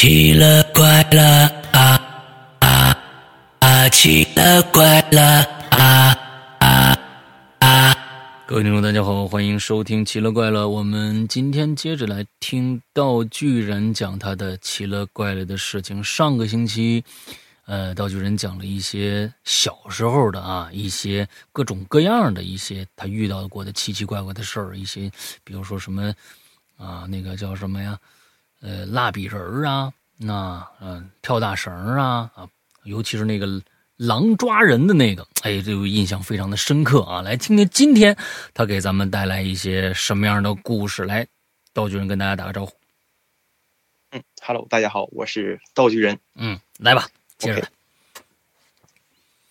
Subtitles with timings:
[0.00, 2.00] 奇了怪了啊
[2.60, 2.96] 啊
[3.58, 3.88] 啊！
[3.90, 6.16] 奇了怪了啊
[6.58, 6.98] 啊
[7.58, 7.94] 啊！
[8.46, 10.64] 各位听众，大家好，欢迎收听《奇了怪了》。
[10.66, 16.02] 我们今天接着来听道具人讲他的奇了怪了的事情。
[16.02, 17.04] 上个星期，
[17.66, 25.12] 呃，道具人讲了一些小时候的啊，一些各种各样的一些他遇到过的奇奇怪怪的事儿，一些
[25.44, 26.10] 比如说什么
[26.78, 27.98] 啊，那个叫什么呀？
[28.62, 32.46] 呃，蜡笔人儿啊，那嗯，跳大绳啊啊，
[32.82, 33.46] 尤其是那个
[33.96, 37.22] 狼抓人的那个，哎，这个印象非常的深刻啊！
[37.22, 38.14] 来听听今天
[38.52, 41.04] 他给咱们带来一些什么样的故事。
[41.04, 41.26] 来，
[41.72, 42.72] 道具人跟大家打个招呼。
[44.10, 46.18] 嗯，Hello，大家好，我是道具人。
[46.34, 47.08] 嗯，来吧，
[47.38, 47.68] 接着来。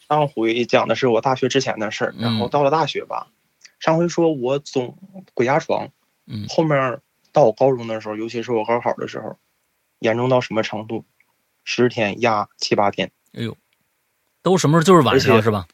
[0.08, 3.28] 上回讲的是我大学之前的事儿，然后到了大学吧，
[3.80, 4.96] 上回说我总
[5.34, 5.90] 鬼压床，
[6.28, 7.02] 嗯，后面。
[7.32, 9.38] 到我高中的时候，尤其是我高考的时候，
[10.00, 11.06] 严重到什么程度？
[11.64, 13.12] 十天压七八天。
[13.34, 13.56] 哎呦，
[14.42, 14.84] 都什么时候？
[14.84, 15.68] 就是晚上是吧？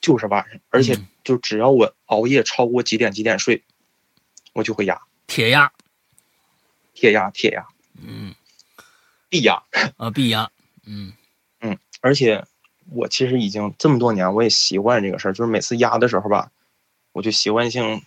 [0.00, 3.62] 就是晚上，而且就只要我熬夜超过几点几点睡，
[4.52, 5.00] 我就会压。
[5.26, 5.72] 铁压，
[6.94, 7.66] 铁压，铁压。
[8.00, 8.34] 嗯，
[9.28, 9.62] 必压
[9.96, 10.50] 啊，必压。
[10.84, 11.12] 嗯
[11.60, 12.44] 嗯，而且
[12.90, 16.50] 我其实已经这么多年，我也习惯这个事儿，就是每次压的时候吧，
[17.12, 18.02] 我就习惯性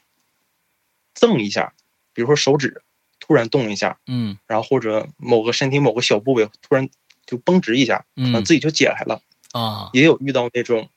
[1.14, 1.74] 赠一下。
[2.20, 2.82] 比如说手指
[3.18, 6.90] 突然动一下，嗯，然后或者某个身体某个小部位突然
[7.26, 9.22] 就绷直一下，嗯，自己就解开了
[9.54, 9.90] 啊。
[9.94, 10.90] 也有遇到那种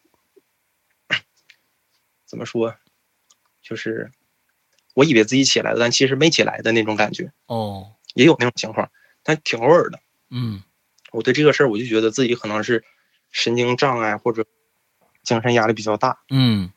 [2.27, 2.75] 怎么说，
[3.63, 4.11] 就是
[4.95, 7.33] 我以为自己起来了，但其实没起来的那种感觉。
[7.47, 8.91] 哦，也有那种情况，
[9.23, 10.01] 但挺偶尔的。
[10.31, 10.61] 嗯，
[11.13, 12.85] 我对这个事儿，我就觉得自己可能是
[13.31, 14.45] 神经障碍或者
[15.23, 16.19] 精神压力比较大。
[16.31, 16.73] 嗯。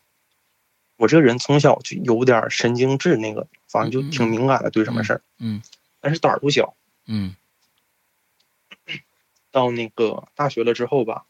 [0.98, 5.62] 我这个人从小就有点神经质，那个反正就挺敏感的，对什么事儿，嗯，
[6.00, 6.74] 但是胆儿不小，
[7.08, 7.36] 嗯。
[9.52, 11.24] 到那个大学了之后吧，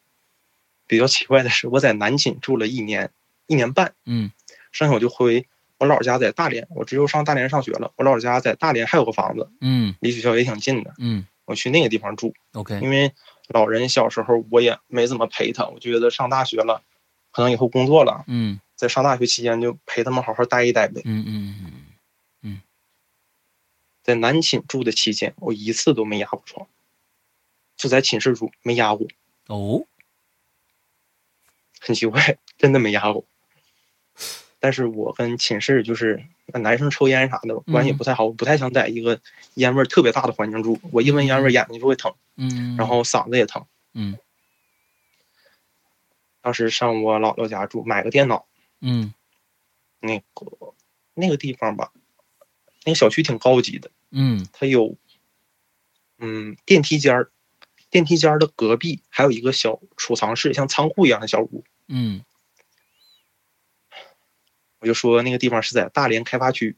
[0.87, 3.11] 比较奇怪的是，我在南寝住了一年
[3.47, 4.31] 一年半，嗯，
[4.71, 5.45] 剩下我就回
[5.77, 7.91] 我老家在大连，我只有上大连上学了。
[7.97, 13.13] 我老家在大连还有个房子，嗯，离学校也挺近的，嗯，我去那个地方住，OK，因为
[13.49, 16.81] 老人小时候我也没怎么陪他，我觉得上大学了，
[17.31, 18.59] 可能以后工作了，嗯。
[18.75, 21.01] 在上大学期间，就陪他们好好待一待呗。
[21.05, 21.71] 嗯嗯嗯
[22.41, 22.61] 嗯，
[24.03, 26.67] 在南寝住的期间，我一次都没压过床，
[27.77, 29.07] 就在寝室住没压过。
[29.47, 29.85] 哦，
[31.79, 33.25] 很奇怪，真的没压过。
[34.59, 39.21] 但是我跟寝室就是男生抽烟啥的关系不太好，我不太想在一个
[39.53, 40.79] 烟味特别大的环境住。
[40.91, 44.17] 我一闻烟味，眼睛就会疼，嗯，然后嗓子也疼，嗯。
[46.41, 48.47] 当时上我姥姥家住，买个电脑。
[48.81, 49.13] 嗯，
[49.99, 50.73] 那个
[51.13, 51.91] 那个地方吧，
[52.85, 53.91] 那个小区挺高级的。
[54.11, 54.97] 嗯，它有，
[56.19, 57.31] 嗯，电梯间儿，
[57.89, 61.63] 电梯间儿的隔壁还有一个小储藏室，像仓库一样的小屋。
[61.87, 62.23] 嗯，
[64.79, 66.77] 我就说那个地方是在大连开发区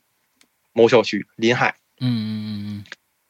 [0.74, 1.76] 某小区临海。
[2.00, 2.86] 嗯嗯嗯嗯。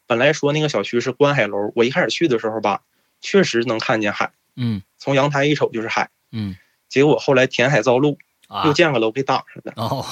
[0.06, 2.83] 本来说那个小区是观海楼，我一开始去的时候吧，
[3.19, 4.31] 确实能看见海。
[4.56, 6.09] 嗯，从阳台一瞅就是海。
[6.31, 6.56] 嗯，
[6.88, 7.97] 结果后来填海造
[8.47, 8.67] 陆。
[8.67, 10.05] 又建个楼给挡上了哦，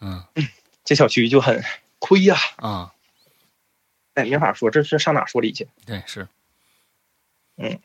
[0.00, 0.24] 嗯，
[0.84, 1.62] 这小区就很
[1.98, 2.94] 亏呀啊，
[4.14, 5.68] 哎，没法说，这是上哪说理去？
[5.86, 6.28] 对，是，
[7.56, 7.78] 嗯，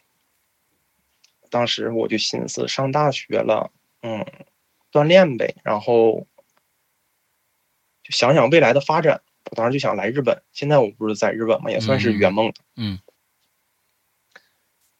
[1.50, 3.72] 当时我就寻思上大学了，
[4.02, 4.26] 嗯，
[4.92, 6.28] 锻炼呗，然后
[8.04, 9.22] 就想想未来的发展。
[9.52, 12.52] 我当时就想来日本，现在我不是在日本嘛，也算是圆梦。
[12.76, 13.00] 嗯，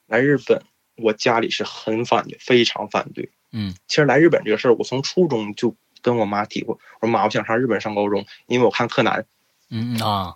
[0.06, 0.64] 来日本，
[0.98, 3.32] 我家里是很反对，非常反对。
[3.58, 6.78] 嗯，其实来日本这个事儿，我从初中就跟我妈提过。
[7.00, 9.26] 我说妈，我想上日本上高中，因为我看柯南。
[9.70, 10.36] 嗯啊，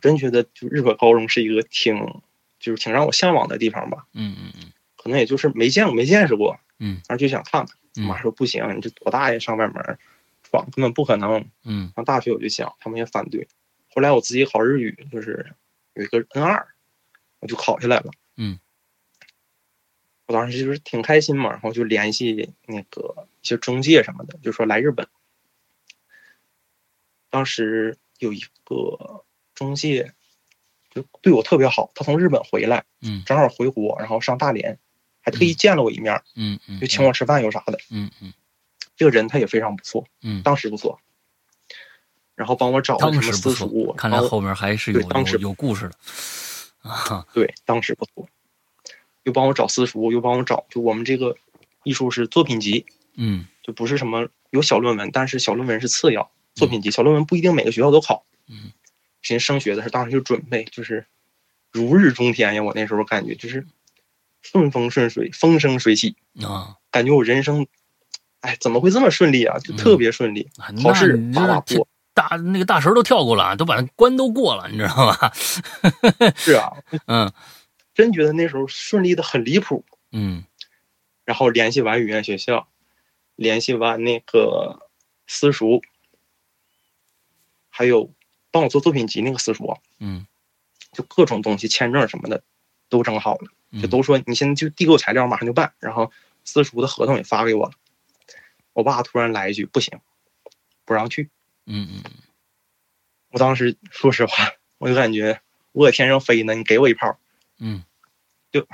[0.00, 1.96] 真觉得就日本高中是一个挺，
[2.58, 4.06] 就是挺让我向往的地方吧。
[4.12, 6.58] 嗯嗯嗯，可能也就是没见过、没见识过。
[6.80, 7.76] 嗯，然后就想看看。
[8.08, 9.98] 妈说不行，你这多大呀，上外门
[10.42, 11.48] 闯根本不可能。
[11.62, 13.46] 嗯，上大学我就想，他们也反对。
[13.94, 15.54] 后来我自己考日语，就是
[15.94, 16.66] 有一个 N 二，
[17.38, 18.10] 我就考下来了。
[18.36, 18.58] 嗯。
[20.26, 25.06] 我当时就是挺开心嘛，然后就联系那个一些中介什么的，就说来日本。
[27.30, 29.24] 当时有一个
[29.54, 30.14] 中介
[30.90, 34.78] 就对我特别好，他从日本回来，嗯，正好回国，然后上大连，
[35.20, 38.32] 还特意见了我一面，嗯嗯，就请我吃饭有啥的，嗯嗯，
[38.96, 41.00] 这个人他也非常不错，嗯，当时不错，
[42.34, 48.28] 然后帮我找了什么私塾，看来后面还是有当时有故事的啊，对，当时不错。
[49.24, 51.36] 又帮我找私塾，又帮我找，就我们这个
[51.82, 52.86] 艺术是作品集，
[53.16, 58.72] 嗯，就不是什么有小论文，但是小论文是次要，作品集小论文不一定每个学校都考，嗯，
[59.22, 61.06] 寻思升学的时候，当时就准备就是
[61.72, 62.62] 如日中天呀。
[62.62, 63.66] 我那时候感觉就是
[64.42, 67.66] 顺风顺水，风生水起啊，感觉我人生，
[68.40, 69.58] 哎，怎么会这么顺利啊？
[69.58, 70.48] 就特别顺利，
[70.82, 75.32] 考试把把过，大那个大神都跳过了，都把关都过了，你知道吧？
[76.36, 76.72] 是啊，
[77.06, 77.32] 嗯，
[77.94, 79.84] 真觉得那时候顺利的很离谱。
[80.10, 80.44] 嗯，
[81.24, 82.68] 然后联系完语言学校，
[83.36, 84.88] 联系完那个
[85.26, 85.82] 私塾，
[87.70, 88.12] 还有
[88.50, 90.26] 帮我做作品集那个私塾，嗯，
[90.92, 92.42] 就各种东西签证什么的
[92.88, 93.50] 都整好了，
[93.80, 95.72] 就都说你现在就递给我材料，马上就办。
[95.80, 96.12] 然后
[96.44, 97.72] 私塾的合同也发给我了。
[98.72, 100.00] 我爸突然来一句：“不行，
[100.84, 101.30] 不让去。”
[101.66, 102.04] 嗯嗯，
[103.30, 105.40] 我当时说实话，我就感觉
[105.72, 107.18] 我在天上飞呢，你给我一炮，
[107.58, 107.82] 嗯，
[108.50, 108.66] 就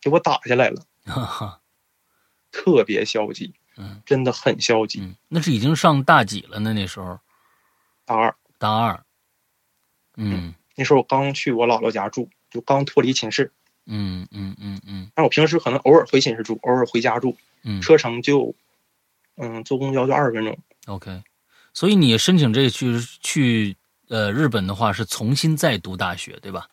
[0.00, 0.82] 给我打下来了。
[1.04, 1.60] 哈哈，
[2.50, 5.00] 特别消极，嗯，真的很消极。
[5.00, 6.72] 嗯，那是已经上大几了呢？
[6.72, 7.18] 那时候，
[8.04, 9.04] 大二，大二。
[10.16, 13.52] 嗯，那时候我刚去我姥姥家住，就刚脱离寝室。
[13.86, 15.10] 嗯嗯嗯嗯。
[15.14, 17.36] 但我平时可能偶尔回寝室住，偶尔回家住。
[17.62, 18.54] 嗯，车程就，
[19.36, 20.58] 嗯，坐公交就二十分钟。
[20.86, 21.22] OK，
[21.72, 23.76] 所以你申请这去去
[24.08, 26.68] 呃日本的话，是重新再读大学，对吧？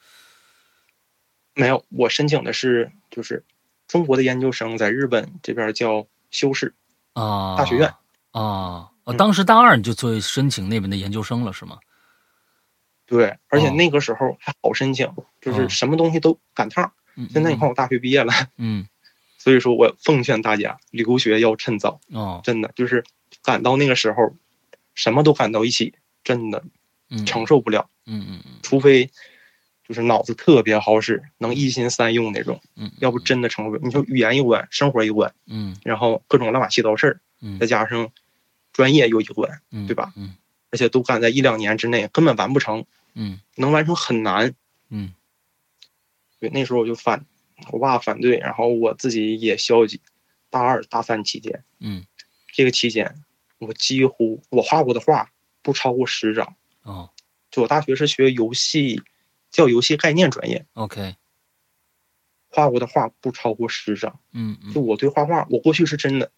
[1.55, 3.43] 没有，我申请的是就是。
[3.87, 6.73] 中国的研究生在日本这边叫修士
[7.13, 7.93] 啊，大学院
[8.31, 8.89] 啊。
[9.03, 11.77] 我当时大二你就做申请那边的研究生了，是吗？
[13.05, 15.07] 对，而且那个时候还好申请，
[15.39, 16.91] 就是什么东西都赶趟。
[17.31, 18.87] 现在你看我大学毕业了， 嗯，
[19.37, 23.03] 所以说我奉劝大家留学要趁早哦，真的就是
[23.43, 24.35] 赶到那个时候，
[24.95, 25.93] 什么都赶到一起，
[26.23, 26.63] 真的
[27.27, 27.87] 承受不了。
[28.07, 29.11] 嗯嗯嗯，除非。
[29.87, 32.59] 就是脑子特别好使，能一心三用那种。
[32.75, 33.79] 嗯，要不真的成不了。
[33.83, 38.11] 你说语言一关，生活一关，嗯，然后各种乱八七糟事儿，嗯，再加上
[38.73, 40.11] 专业又一关，嗯，对吧？
[40.15, 40.33] 嗯，
[40.71, 42.83] 而且都赶在一两年之内，根本完不成。
[43.13, 44.55] 嗯，能完成很难。
[44.89, 45.13] 嗯，
[46.39, 47.23] 对，那时候我就反，
[47.71, 50.01] 我爸反对，然后我自己也消极。
[50.49, 52.05] 大二、大三期间，嗯，
[52.53, 53.15] 这个期间，
[53.59, 55.29] 我几乎我画过的画
[55.61, 56.55] 不超过十张。
[56.81, 57.09] 哦，
[57.51, 59.01] 就我大学是学游戏。
[59.55, 61.15] 叫游戏概念专业，OK，
[62.49, 64.19] 画过的画不超过十张。
[64.33, 66.29] 嗯，就我对画画，我过去是真的，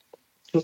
[0.51, 0.63] 就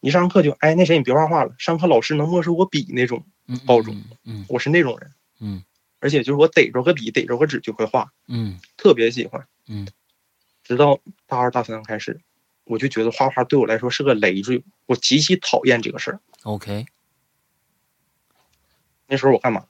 [0.00, 3.26] 一上课就哎，那谁你别画画了，上课老师能没收我笔那种
[3.66, 5.62] 高中，嗯，我是那种人，嗯，
[5.98, 9.86] 而且就是我逮着个笔，逮着个纸就会画，嗯，特别喜欢，嗯，
[10.64, 12.22] 直到大二大三开始，
[12.64, 16.20] 我就觉得画画对我来说是个累赘，我极其讨厌这个事儿。
[16.44, 16.86] OK，
[19.06, 19.66] 那时候我干嘛？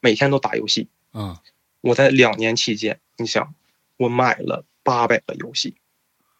[0.00, 1.36] 每天都打游戏，嗯。
[1.84, 3.54] 我在两年期间，你想，
[3.98, 5.76] 我买了八百个游戏，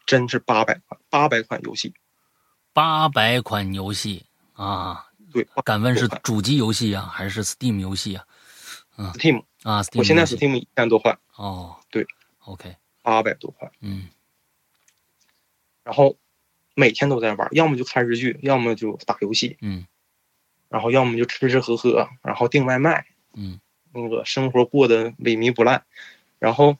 [0.06, 1.92] 真是八百款，八百款游戏，
[2.72, 4.24] 八百款游戏
[4.54, 5.10] 啊！
[5.30, 8.24] 对，敢问是主机游戏啊，还是 Steam 游戏啊？
[8.96, 11.14] 嗯，Steam 啊，我现在 Steam 一千多块。
[11.36, 12.06] 哦，对
[12.46, 13.70] ，OK，八百多块。
[13.80, 14.08] 嗯，
[15.82, 16.16] 然后
[16.74, 19.58] 每天都在玩，要么就看日剧，要么就打游戏。
[19.60, 19.86] 嗯，
[20.70, 23.04] 然后要么就吃吃喝喝，然后订外卖。
[23.34, 23.60] 嗯。
[23.94, 25.86] 那个生活过得萎靡不烂，
[26.40, 26.76] 然后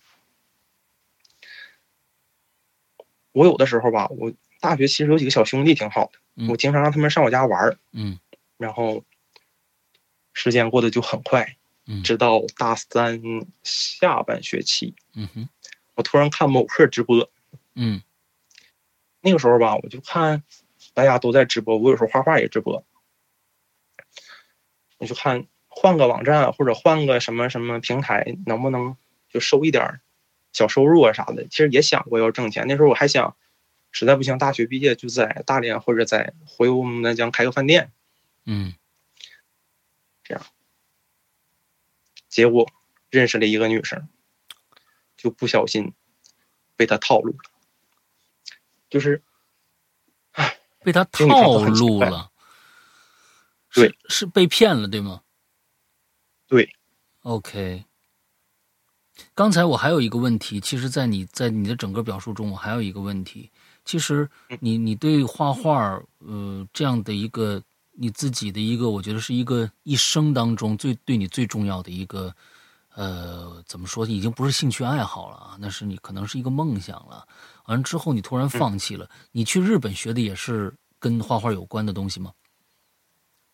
[3.33, 6.19] 我有的时候吧，我大学其实有几个小兄弟挺好的，
[6.49, 8.19] 我经常让他们上我家玩儿，嗯，
[8.59, 9.05] 然后
[10.33, 11.57] 时间过得就很快，
[11.87, 13.23] 嗯，直到大三
[13.63, 15.49] 下半学期，嗯哼，
[15.95, 17.31] 我突然看某课直播，
[17.75, 18.03] 嗯，
[19.21, 20.43] 那个时候吧，我就看
[20.95, 22.85] 大家都在直播，我有时候画画也直播，
[24.99, 25.47] 我就看。
[25.77, 28.97] 换个网站或者换个什么什么平台，能不能
[29.29, 30.01] 就收一点
[30.53, 31.47] 小收入啊啥的？
[31.49, 32.67] 其实也想过要挣钱。
[32.69, 33.37] 那时候我还想，
[33.91, 37.91] 实在不行，大学毕业就在大连或者在回我们南疆开个饭店。
[38.47, 38.75] 嗯，
[40.23, 40.45] 这样。
[42.29, 42.71] 结果
[43.11, 44.09] 认识了一个女生，
[45.17, 45.93] 就不小心
[46.77, 47.51] 被他套路了，
[48.89, 49.23] 就是，
[50.33, 52.31] 唉，被他套路了。
[53.73, 55.23] 对，是被骗了，对吗？
[56.47, 56.69] 对
[57.23, 57.85] ，OK。
[59.33, 63.51] 刚才我还有一个问题，其实，在你在你的整个表述中，我还有一个问题。
[63.85, 64.29] 其实，
[64.61, 72.35] 你你对画画，呃，这样的一个你自己的一个，我觉得是一个一生当中最对你最重要的一个，
[72.95, 77.27] 呃，怎么说，已经不是兴趣爱好了啊，那是你可能是一个梦想了。
[77.67, 79.09] 完了之后，你突然放弃了。
[79.31, 82.33] 你去日本学的也是跟画画有关的东西吗？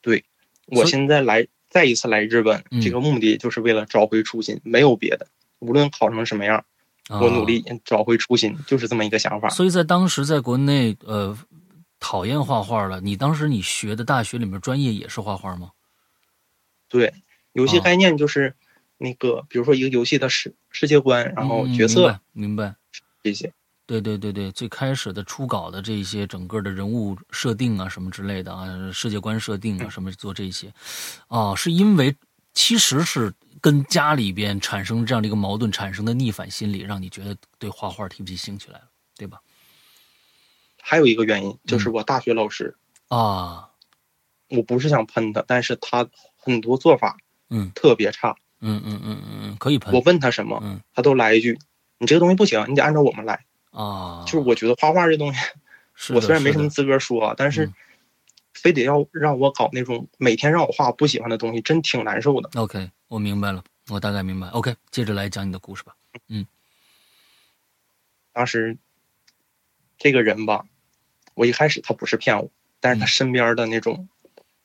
[0.00, 0.24] 对，
[0.66, 1.46] 我现在来。
[1.70, 5.28] 再一次来日本，这个目的就是为了找回初心，没有别的。
[5.60, 6.64] 无论考成什么样，
[7.08, 9.48] 我努力找回初心，就是这么一个想法。
[9.48, 11.38] 所以在当时，在国内，呃，
[12.00, 13.00] 讨厌画画了。
[13.00, 15.70] 你当时你学的大学里面专业也是画画吗？
[16.88, 17.14] 对，
[17.52, 18.54] 游戏概念就是
[18.98, 22.74] 那个，比如说一个游戏的世世界观，然后嗯角色、明白明白。
[23.22, 23.52] 这些。
[23.90, 30.72] 对对对对，最开始的初稿的这些整个的人物设定啊，什么之类的啊，世界观设定啊，嗯什么做这些，
[31.26, 32.14] 哦，是因为
[32.54, 38.84] 其实是跟家里边产生这样的一个矛盾产生的逆反心理，让你觉得对画画提不起兴趣来了，
[39.16, 39.40] 对吧？
[40.80, 42.76] 还有一个原因嗯就是我大学老师，
[43.08, 43.70] 啊，
[44.50, 47.16] 我不是想喷他，但是他很多做法
[47.48, 48.36] 嗯特别差。
[48.60, 51.58] 嗯嗯嗯嗯嗯，可以喷我问他什么，嗯他都来一句
[51.98, 53.46] ：“你这个东西不行，你得按照我们来。
[53.70, 55.40] 啊，就是我觉得画画这东西，
[56.14, 57.74] 我虽然没什么资格说啊，但是嗯。
[58.52, 62.50] 非得要让我搞那种每天让我画不喜欢的东西，真挺难受的。
[62.56, 64.48] OK，我明白了，我大概明白。
[64.48, 65.94] OK，接着来讲你的故事吧。
[66.28, 66.44] 嗯。
[68.32, 68.76] 当时
[69.98, 70.66] 这个人吧，
[71.34, 72.50] 我一开始他不是骗我，
[72.80, 73.08] 但是他嗯。
[73.08, 74.08] 身边的那种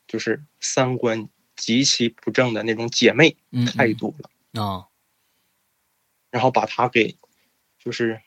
[0.08, 4.88] 就是三观极其不正的那种姐妹嗯，太多了，嗯啊，
[6.32, 7.16] 然后把他给
[7.80, 8.20] 就是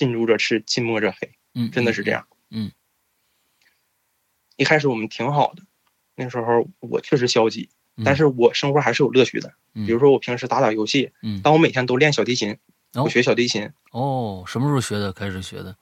[0.00, 2.26] 近朱者赤，近墨者黑，嗯，真的是这样。
[2.50, 2.72] 嗯，
[4.56, 5.62] 一开始我们挺好的，
[6.14, 9.52] 那时候我确实消极，嗯，但是我生活还是有乐趣的。
[9.74, 12.56] 嗯比如说我平时打打游戏，嗯，但我每天都练小提琴，
[12.94, 15.12] 哦我学小提琴哦，什么时候学的？
[15.12, 15.76] 开始学的？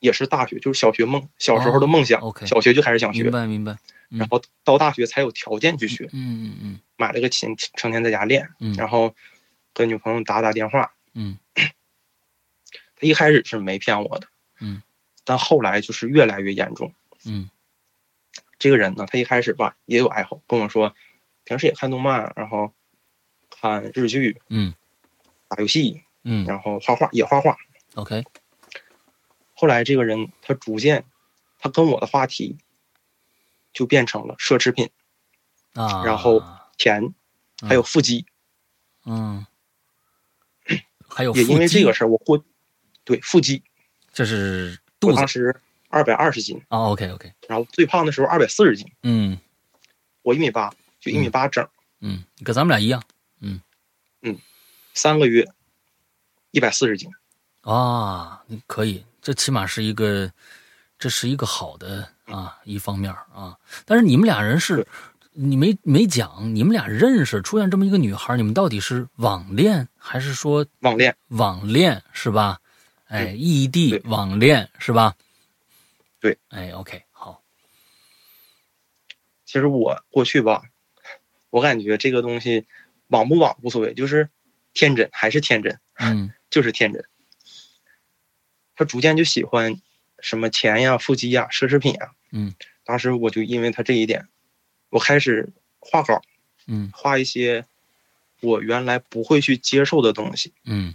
[0.00, 3.72] 也是大学，就是小学梦，小时候的梦想，哦，OK 小学就开始想学明，白明白。
[4.10, 9.14] 嗯然后到大学才有条件去学，嗯嗯嗯买了个琴，成天在家练，嗯然后
[9.72, 10.92] 跟女朋友打打电话。
[11.14, 11.41] 嗯他
[13.06, 14.26] 一开始是没骗我的，
[14.60, 14.82] 嗯，
[15.24, 16.92] 但后来就是越来越严重。
[17.24, 17.48] 嗯
[18.58, 20.94] 这个人呢，他一开始吧也有爱好，跟我说，
[21.44, 22.72] 平时也看动漫，然后
[23.50, 24.72] 看日剧，嗯
[25.48, 27.56] 打游戏，嗯然后画画也画画。
[27.94, 28.24] ，OK，
[29.52, 31.04] 后来这个人他逐渐，
[31.58, 32.56] 他跟我的话题
[33.72, 34.90] 就变成了奢侈品、
[35.74, 36.40] 啊，然后
[36.78, 37.12] 钱，
[37.66, 38.26] 还有腹肌。
[39.04, 39.44] 嗯，
[41.08, 42.44] 还有也因为这个事儿，我过
[43.04, 43.62] 对腹肌，
[44.12, 45.54] 这是肚子我当时
[45.88, 49.38] 二百二十斤，啊，OK OK，然后最胖的时候二百四十斤，嗯
[50.22, 51.66] 我一米八，就一米八整，
[52.00, 53.02] 嗯，跟咱们俩一样
[53.40, 53.60] 嗯
[54.22, 54.38] 嗯
[54.94, 55.46] 三个月
[56.50, 57.10] 一百四十斤。
[57.62, 60.30] 啊，可以，这起码是一个，
[60.98, 63.56] 这是一个好的啊一方面啊。
[63.84, 64.86] 但是你们俩人是，
[65.32, 72.58] 你没没讲，你们俩认识出现这么一个女孩，你们到底是网恋还是说网恋，网恋是吧？
[73.12, 75.14] 哎，嗯异地对网恋是吧？
[76.18, 77.42] 对，哎，OK，好，
[79.44, 80.62] 其实我过去吧，
[81.50, 82.64] 我感觉这个东西
[83.08, 84.30] 网不网无所谓，就是
[84.72, 87.04] 天真还是天真，嗯 就是天真。
[88.74, 89.80] 他逐渐就喜欢
[90.20, 92.12] 什么钱呀、腹肌呀、奢侈品呀。
[92.30, 92.54] 嗯
[92.84, 94.26] 当时我就因为他这一点，
[94.88, 96.22] 我开始画稿，
[96.66, 97.66] 嗯画一些
[98.40, 100.94] 我原来不会去接受的东西，嗯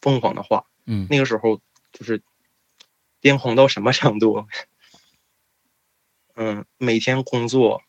[0.00, 0.64] 疯狂的画。
[0.90, 1.60] 嗯那个时候
[1.92, 2.22] 就是
[3.20, 4.46] 癫狂到什么程度？
[6.34, 7.82] 嗯，每天工作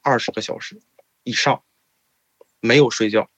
[0.00, 0.80] 二十个小时
[1.22, 1.62] 以上，
[2.60, 3.28] 没有睡觉，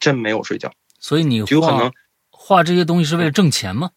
[0.00, 1.92] 真没有睡觉，所以你就有可能
[2.30, 3.92] 画这些东西是为了挣钱吗？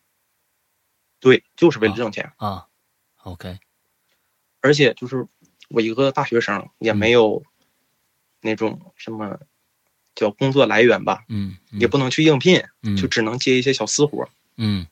[1.19, 2.31] 对，就是为了挣钱。
[2.37, 2.67] 啊
[3.23, 3.59] ，OK，
[4.61, 5.27] 而且就是
[5.69, 7.43] 我一个大学生，也没有
[8.41, 9.39] 那种什么
[10.15, 14.29] 叫工作来源吧，嗯，嗯也不能去应聘，嗯就只能接一些小私活。
[14.59, 14.85] 嗯。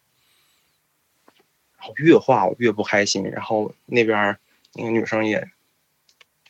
[1.77, 4.39] 然后越画我越不开心，然后那边儿
[4.73, 5.47] 那个女生也，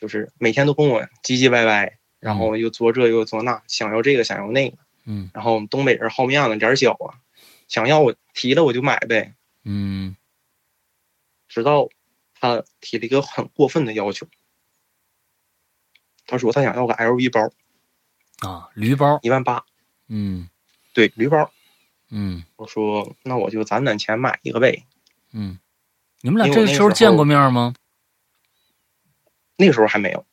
[0.00, 5.30] 就是每天都跟我唧唧歪歪，然后又做这又做那，想要这个想要那个，嗯。
[5.34, 7.20] 然后我们东北人好面子脸儿小啊，
[7.68, 9.34] 想要我提了我就买呗，
[9.64, 10.16] 嗯。
[11.48, 11.88] 直到
[12.40, 14.26] 他提了一个很过分的要求，
[16.26, 19.64] 他说他想要个 LV 包，啊，驴包，一万八，
[20.08, 20.48] 嗯。
[20.94, 21.50] 对，驴包。
[22.10, 24.84] 嗯我说那我就攒攒钱买一个呗。
[25.32, 25.58] 嗯，
[26.22, 27.74] 你们俩这个时候见过面吗？
[29.56, 30.24] 那个时候还没有，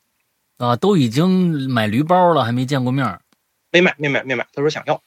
[0.57, 3.19] 啊，都已经买驴包了，还没见过面。
[3.71, 4.47] 没买没买没买。
[4.53, 5.01] 他说想要，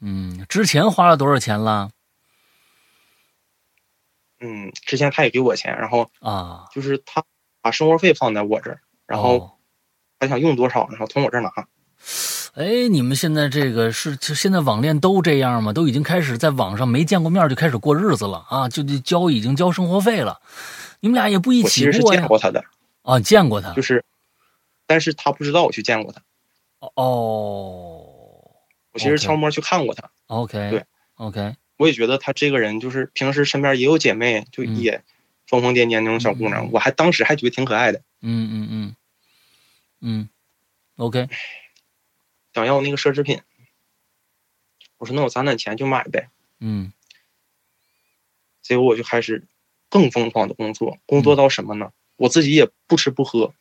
[0.00, 1.90] 嗯，之前花了多少钱了？
[4.40, 7.24] 嗯，之前他也给我钱，然后啊，就是他
[7.62, 9.52] 把生活费放在我这儿，然后哦
[10.18, 11.50] 他想用多少，然后从我这儿拿。
[12.56, 15.74] 哎，你们现在这个是就现在网恋都这样吗？
[15.74, 20.40] 都已经开始在网上没见过面就开始过日子了啊，就就交已经交生活费了。
[21.00, 22.20] 你们俩也不一我其实是起过呀？
[22.20, 22.64] 见过他的，
[23.02, 24.02] 啊，见过他就是，
[24.86, 26.22] 但是他不知道我去见过他。
[26.94, 28.02] 哦。
[28.92, 30.82] 我其实悄摸去看过他，OK，对
[31.16, 35.02] ，OK，我也觉得他这个人就是平时身边也有姐妹，就嗯也
[35.46, 38.00] 疯疯癫癫那种小姑娘，嗯我还当时还觉得挺可爱的。
[38.22, 38.96] 嗯嗯嗯
[40.00, 40.28] 嗯
[40.96, 41.28] ，OK，
[42.56, 43.42] 想要那个奢侈品。
[44.96, 46.30] 我说那我攒点钱就买呗。
[46.58, 46.90] 嗯
[48.62, 49.46] 结果我就开始
[49.90, 51.92] 更疯狂的工作，工作到什么呢？
[52.16, 53.52] 我自己也不吃不喝，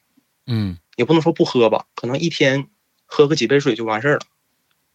[0.46, 2.70] 嗯也不能说不喝吧，可能一天
[3.06, 4.22] 喝个几杯水就完事儿了，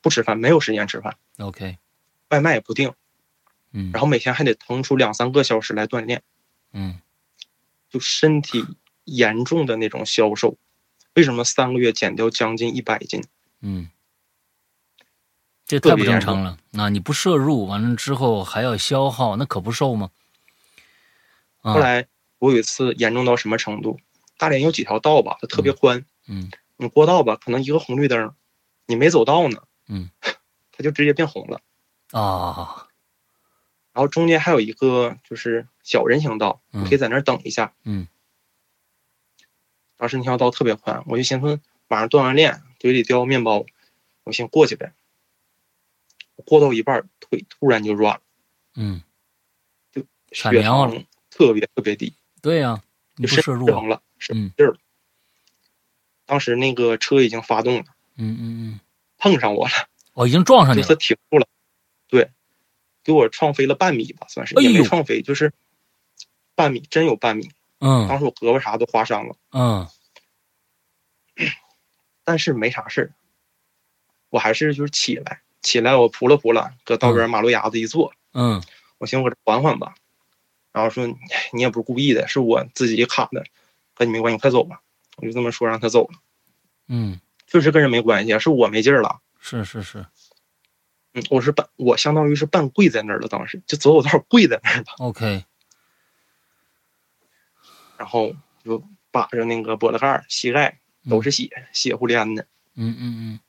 [0.00, 1.76] 不吃饭，没有时间吃饭，，OK，
[2.30, 2.95] 外卖也不订，
[3.73, 6.23] 嗯，然后每天还得腾出两三个小时来锻炼，
[6.73, 6.99] 嗯
[7.90, 8.64] 就身体
[9.04, 10.57] 严重的那种消瘦。
[11.12, 13.23] 为什么三个月减掉将近一百斤？
[13.60, 13.88] 嗯，
[15.66, 16.56] 这太不正常了。
[16.70, 20.10] 那、你不摄入完了之后还要消耗，那可不瘦吗？
[21.62, 22.06] 啊后，来
[22.38, 24.00] 我有一次严重到什么程度？
[24.38, 28.34] 大连有几条道吧，它特别宽，嗯你过道吧，可能一个红绿灯，
[28.86, 30.10] 你没走到呢，嗯，
[30.72, 31.60] 它就直接变红了。
[32.12, 32.88] 啊，
[33.92, 37.74] 然后中间还有一个就是小人行道，嗯你可以在那儿等一下。
[37.84, 38.08] 嗯
[39.98, 41.60] 当时那条道特别宽，我就寻思
[41.90, 43.66] 晚上锻完炼，嘴里叼面包，
[44.25, 44.92] 我先过去呗。
[46.47, 48.20] 过到一半，腿突然就软了，
[48.76, 49.02] 嗯，
[50.32, 52.80] 血棉花了糖特别特别低，对呀、
[53.16, 54.78] 你就是不摄入啊，失衡了，使嗯劲儿了。
[56.26, 57.85] 当时那个车已经发动了，
[58.16, 58.80] 嗯嗯嗯，
[59.18, 59.73] 碰上我了，
[60.14, 61.47] 哦，已经撞上你就是了，停住了，
[62.09, 62.30] 对，
[63.02, 65.52] 给我撞飞了半米吧，算是哎也没撞飞，就是
[66.54, 67.50] 半米，真有半米。
[67.80, 69.88] 嗯当时我胳膊啥都划伤了，嗯
[72.30, 73.10] 但是没啥事儿，
[74.28, 78.62] 我还是就是起来，起来我扑了扑了，搁道边马路牙子一坐，嗯。
[78.99, 79.94] 我寻思我这缓缓吧，
[80.70, 83.44] 然后说哎你也不是故意的，是我自己卡的，
[83.96, 84.80] 跟你没关系，快走吧。
[85.16, 86.20] 我就这么说让他走了，
[86.87, 89.20] 嗯，确实跟人没关系，是我没劲儿了。
[89.40, 90.06] 是是是。
[91.14, 95.44] 嗯，我是半，我相当于是半跪在那儿了，当时就走走道跪在那儿了，，OK，
[97.96, 98.32] 然后
[98.64, 100.78] 就把着那个脖子盖、膝盖
[101.09, 103.40] 都是血，血乎连的，嗯嗯嗯。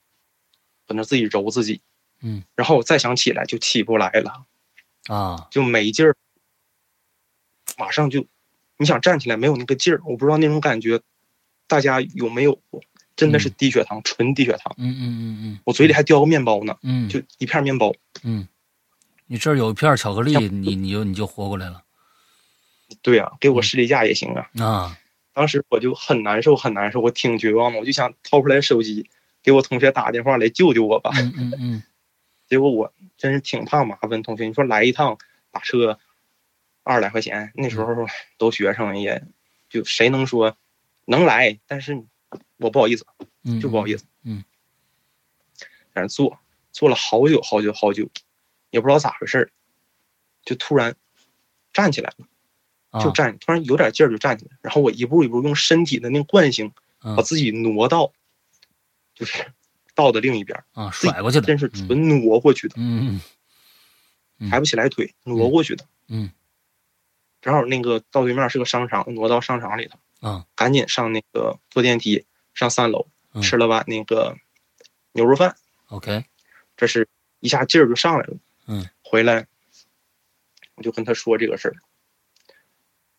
[0.88, 1.81] 搁那自己揉自己，
[2.22, 4.46] 嗯，然后我再想起来就起不来了，
[5.07, 6.16] 啊，就没劲儿，
[7.77, 8.25] 马上就，
[8.77, 11.00] 你想站起来没有那个劲儿，我不知道那种感觉，
[11.68, 12.81] 大家有没有过？
[13.16, 13.55] 真的是嗯。
[13.57, 15.59] 低血糖，纯低血糖，嗯嗯嗯嗯。
[15.66, 16.75] 我嘴里还叼个面包呢，
[17.09, 18.48] 就一片面包，嗯，
[19.27, 21.83] 你这儿有一片巧克力，你你就你就活过来了。
[23.01, 23.64] 对啊，给我嗯。
[23.64, 24.50] 士力架也行啊。
[24.59, 24.98] 啊，
[25.33, 29.09] 当时我就很难受，很难受，我挺绝望的，我就想掏出来手机
[29.41, 31.11] 给我同学打个电话来救救我吧。
[31.15, 31.83] 嗯嗯嗯
[32.48, 35.17] 结果我真是挺怕麻烦，同学，你说来一趟
[35.51, 35.98] 打车
[36.83, 37.96] 二十来块钱，那时候
[38.37, 39.24] 都学生也，
[39.70, 40.57] 就谁能说
[41.05, 41.57] 能来？
[41.65, 42.03] 但是
[42.57, 43.05] 我不好意思，
[43.44, 44.44] 嗯，就不好意思，嗯，
[45.94, 46.37] 在那坐
[46.74, 48.09] 坐了好久好久好久，
[48.70, 49.50] 也不知道咋回事儿，
[50.44, 50.94] 就突然
[51.72, 52.27] 站起来了，啊
[52.99, 56.71] 就站，突然有点劲儿就站起来，然后我一步一步用身体的那个惯性
[57.03, 58.11] 嗯把自己挪到，
[59.15, 59.45] 就是
[59.95, 63.21] 道的另一边儿，啊甩过去的，真是嗯纯挪过去的，嗯
[64.39, 65.85] 嗯抬不起来腿，挪过去的。
[66.07, 66.31] 嗯
[67.41, 69.87] 正好那个道对面是个商场，挪到商场里
[70.19, 74.35] 头，啊赶紧上那个坐电梯上三楼，嗯吃了碗那个
[75.13, 75.55] 牛肉饭
[75.87, 76.25] ，，OK，
[76.77, 77.07] 这是
[77.39, 78.37] 一下劲儿就上来了。
[78.67, 79.47] 嗯，回来
[80.75, 81.75] 我就跟他说这个事儿。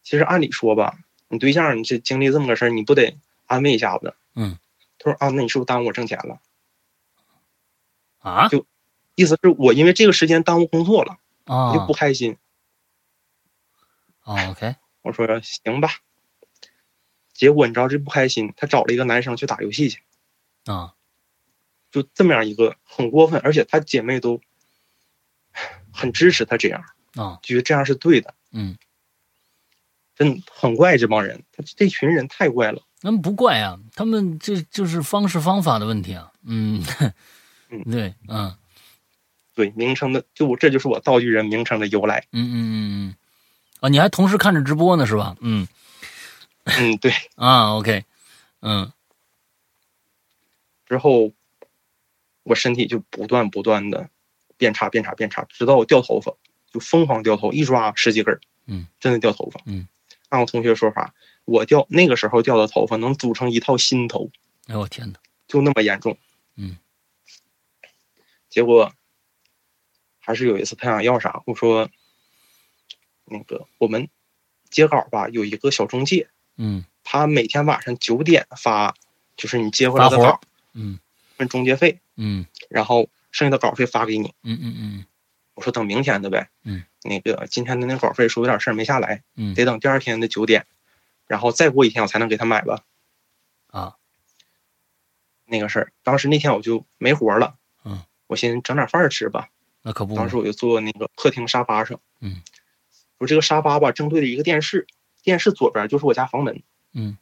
[0.03, 4.15] 其实按理说吧，你对象你这经历这么个事儿，你不得安慰一下子？
[4.35, 4.59] 嗯，
[4.99, 6.41] 他说啊，那你是不是耽误我挣钱了？
[8.19, 8.67] 啊就
[9.15, 12.37] 意思是我因为这个时间耽误工作了，啊我就不开心。
[14.21, 15.91] 啊，OK，我说行吧。
[17.33, 20.01] 结果你知道这不开心，他找了一个男生去打游戏去，
[20.67, 20.95] 啊
[21.91, 24.41] 就这么样一个很过分，而且他姐妹都
[25.93, 26.85] 很支持他这样，
[27.17, 28.79] 啊觉得这样是对的，嗯，
[30.15, 32.83] 真很怪这帮人，他这群人太怪了。
[33.01, 36.85] 那么不怪啊，他们这就是方式方法的问题啊，嗯
[37.71, 38.55] 嗯 对，嗯
[39.55, 42.25] 对名称的，就我这就是我道具人名称的由来。
[42.33, 42.75] 嗯嗯嗯
[43.09, 43.17] 嗯，
[43.81, 45.37] 啊，你还同时看着直播呢是吧？
[45.41, 45.67] 嗯
[46.65, 47.13] 嗯，对。
[47.35, 48.05] 啊，OK，
[48.61, 48.91] 嗯
[50.87, 51.33] 之后
[52.45, 54.09] 我身体就不断不断的
[54.57, 56.33] 变差变差变差，直到我掉头发，
[56.73, 59.61] 就疯狂掉头，一抓十几根儿，嗯，真的掉头发。
[59.67, 59.89] 嗯，
[60.33, 61.15] 按我同学说法，
[61.45, 64.31] 我掉那个时候掉的头发能组成一套新头，
[64.67, 66.17] 哎呦我天哪，就那么严重。
[66.57, 66.79] 嗯，
[68.49, 68.95] 结果
[70.19, 71.91] 还是有一次他想要啥，我说
[73.27, 74.09] 那个我们
[74.71, 78.95] 接稿吧有一个小中介，嗯他每天晚上九点发，
[79.37, 80.41] 就是你接回来的稿
[80.73, 80.99] 嗯
[81.37, 84.33] 分中介费，嗯然后剩下的稿费发给你。
[84.43, 85.05] 嗯嗯嗯
[85.53, 90.67] 我说等明天的呗，嗯，那个今天的那稿费说有点事儿没下来，嗯得等第二天的九点，
[91.27, 92.85] 然后再过一天我才能给他买吧。
[93.67, 93.97] 啊
[95.45, 95.93] 那个事儿。
[96.03, 99.49] 当时那天我就没活了，嗯，我寻思整点饭吃吧。
[99.83, 100.15] 那可不。
[100.15, 102.41] 当时我就坐那个客厅沙发上，嗯，
[103.19, 104.87] 我这个沙发吧正对着一个电视，
[105.23, 106.63] 电视左边就是我家房门，
[106.93, 107.19] 嗯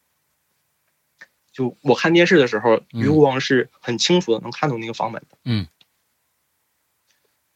[1.53, 5.37] 就我看电视的时候，嗯余光是很清楚的能看到那个房门的。
[5.45, 5.67] 嗯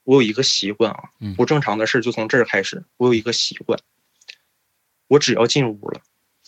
[0.04, 2.84] 我有一个习惯啊嗯，不正常的事就从这儿开始。
[2.96, 3.78] 我有一个习惯，
[5.08, 6.00] 我只要进屋了，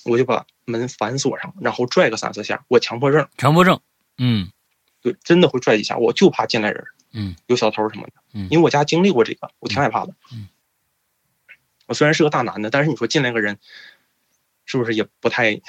[0.04, 2.64] 我就把门反锁上，然后拽个三四下。
[2.68, 3.80] 我强迫症，强迫症。
[4.18, 4.50] 嗯
[5.02, 8.12] 对，真的会拽几下，我就怕进来人，嗯有小偷什么的。
[8.32, 10.14] 嗯因为我家经历过这个，我挺害怕的。
[10.32, 10.48] 嗯
[11.86, 13.58] 我虽然是个大男的，但是你说进来个人，
[14.64, 15.60] 是不是也不太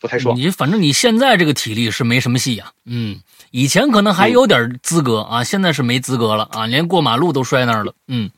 [0.00, 0.34] 不太爽？
[0.36, 7.94] 你反正你现在这个体力是没什么戏呀、嗯，以前可能还有点资格啊，现在是没资格了啊，连过马路都摔那儿了。
[8.08, 8.30] 嗯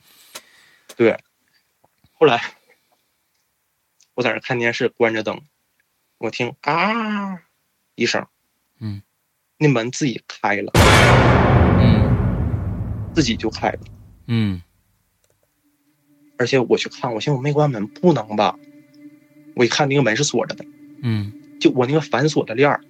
[0.96, 1.16] 对。
[2.14, 2.42] 后来
[4.14, 5.40] 我在那看电视，关着灯，
[6.18, 7.40] 我听啊
[7.94, 8.26] 一声，
[8.80, 9.00] 嗯，
[9.56, 10.72] 那门自己开了，
[11.80, 13.78] 嗯自己就开了。
[14.26, 14.62] 嗯
[16.38, 18.56] 而且我去看，我寻思我没关门，不能吧？
[19.54, 20.64] 我一看那个门是锁着的，
[21.02, 22.80] 嗯就我那个反锁的链儿，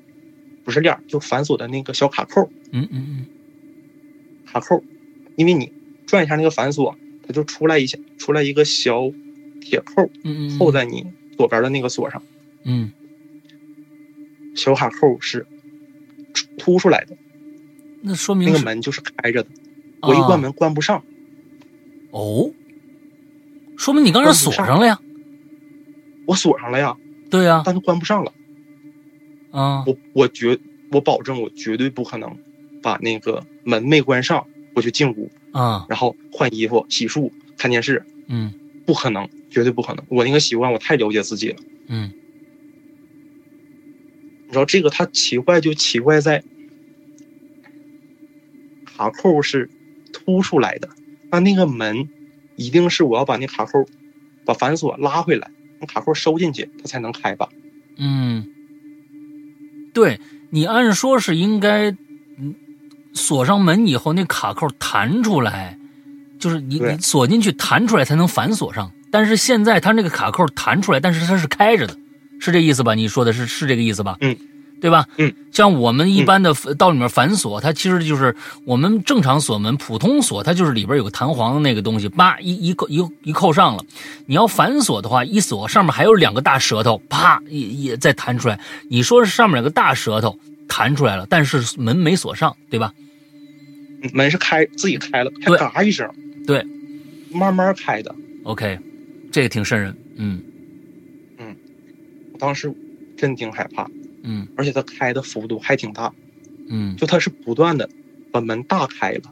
[0.64, 3.26] 不是链儿，就反锁的那个小卡扣，嗯嗯嗯。
[4.46, 4.82] 卡扣，
[5.36, 5.70] 因为你
[6.06, 9.12] 转一下那个反锁，它就出来一下，出来一个小
[9.60, 11.06] 铁扣，嗯嗯，扣在你
[11.36, 12.22] 左边的那个锁上，
[12.64, 12.90] 嗯。
[14.56, 15.46] 小卡扣是
[16.32, 17.14] 凸凸出来的，
[18.00, 19.50] 那说明那个门就是开着的，
[20.00, 21.04] 我一关门关不上，
[22.10, 22.50] 哦，
[23.76, 24.98] 说明你刚才锁上了呀？
[26.24, 26.96] 我锁上了呀，
[27.28, 28.32] 对呀、但是关不上了。
[29.52, 30.58] 啊，我我绝
[30.90, 32.36] 我保证我绝对不可能
[32.82, 38.52] 把那个门没关上我就进屋，啊然后换衣服、洗漱、看电视，嗯
[38.84, 40.04] 不可能，绝对不可能。
[40.08, 41.56] 我那个习惯我太了解自己了。
[41.86, 42.12] 嗯
[44.46, 46.42] 你知道这个它奇怪就奇怪在
[48.84, 49.70] 卡扣是
[50.12, 50.88] 凸出来的，
[51.30, 52.08] 那那个门
[52.56, 53.86] 一定是我要把那卡扣
[54.44, 57.48] 把反锁拉回来，那卡扣收进去它才能开吧？
[57.96, 58.46] 嗯，
[59.92, 61.90] 对你按说是应该，
[62.38, 62.54] 嗯，
[63.14, 65.78] 锁上门以后那卡扣弹出来，
[66.38, 68.90] 就是你你锁进去弹出来才能反锁上。
[69.10, 71.96] 但是现在它那个卡扣弹出来，但是它是开着的，
[72.40, 72.94] 是这意思吧？
[72.94, 74.16] 你说的是是这个意思吧？
[74.20, 74.34] 嗯，
[74.82, 75.06] 对吧？
[75.16, 83.84] 嗯，像我们一般的到里面反锁，它其实就是我们正常锁门，普通锁它就是里边有个弹簧的那个东西，叭一一扣一一扣上了。
[84.26, 88.58] 你要反锁的话，一锁上面还有两个大舌头，啪也也再弹出来。
[88.90, 90.36] 你说是上面有个大舌头
[90.68, 92.92] 弹出来了，但是门没锁上，对吧？
[94.12, 96.10] 门是开自己开了，还嘎一声，
[96.44, 96.66] 对
[97.30, 98.12] 慢慢开的。
[98.42, 98.76] ，OK，
[99.30, 100.42] 这个挺瘆人，嗯
[102.32, 102.74] 我当时
[103.16, 103.88] 真挺害怕，
[104.22, 106.12] 嗯而且它开的幅度还挺大，
[106.68, 107.88] 嗯，就它是不断的
[108.30, 109.22] 把门大开了。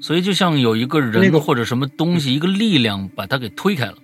[0.00, 3.96] 所以就像有一个那个人或者什么东西，一个力量把它给推开了，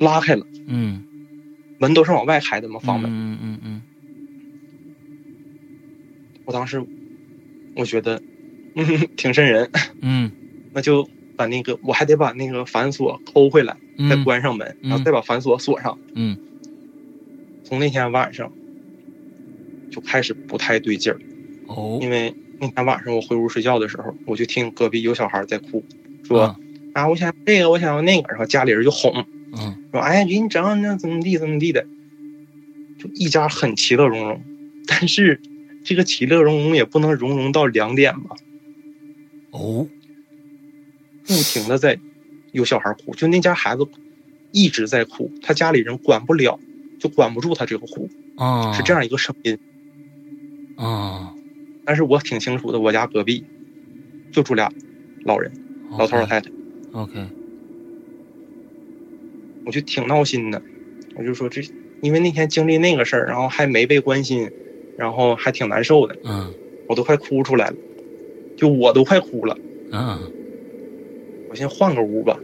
[0.00, 1.02] 拉开了，嗯，
[1.78, 3.10] 门都是往外开的嘛，房门。
[3.10, 3.82] 嗯嗯嗯
[6.44, 6.82] 我当时
[7.76, 8.20] 我觉得，
[8.74, 8.84] 嗯，
[9.16, 10.30] 挺瘆人，嗯
[10.74, 13.74] 那就把那个我还得把那个反锁抠回来，
[14.08, 15.96] 再嗯关上门，嗯然后再把反锁锁上。
[16.14, 16.36] 嗯
[17.68, 18.50] 从那天晚上
[19.90, 21.20] 就开始不太对劲儿，
[21.66, 21.98] 哦。
[22.00, 25.84] 因为那天晚上我回屋睡觉的时候，我就听隔壁有小孩在哭，
[26.24, 26.56] 说啊
[26.94, 29.12] 啊，我想要这个，我想要那个，然后家里人就哄，
[29.52, 29.84] 嗯。
[29.92, 31.84] 说哎呀，给你整那怎么地怎么地的，
[32.98, 34.40] 就一家很其乐融融。
[34.86, 35.38] 但是
[35.84, 38.34] 这个其乐融融也不能融融到两点吧，
[39.50, 39.86] 哦。
[41.26, 42.00] 不停的在
[42.52, 43.86] 有小孩哭，就那家孩子
[44.52, 46.58] 一直在哭，他家里人管不了，
[46.98, 49.58] 就管不住他这个哭，啊是这样一个声音。
[50.76, 51.34] 啊，
[51.84, 53.44] 但是我挺清楚的，我家隔壁
[54.32, 54.70] 就住俩
[55.24, 55.50] 老人，
[55.98, 56.50] 老头老太太
[56.92, 57.26] ，OK
[59.64, 60.62] 我就挺闹心的。
[61.16, 61.60] 我就说这，
[62.00, 64.48] 因为那天经历那个事儿，然后还没被关心，
[64.96, 66.54] 然后还挺难受的，嗯
[66.88, 67.76] 我都快哭出来了，
[68.56, 69.56] 就我都快哭了。
[69.90, 70.32] 嗯
[71.50, 72.38] 我先换个屋吧，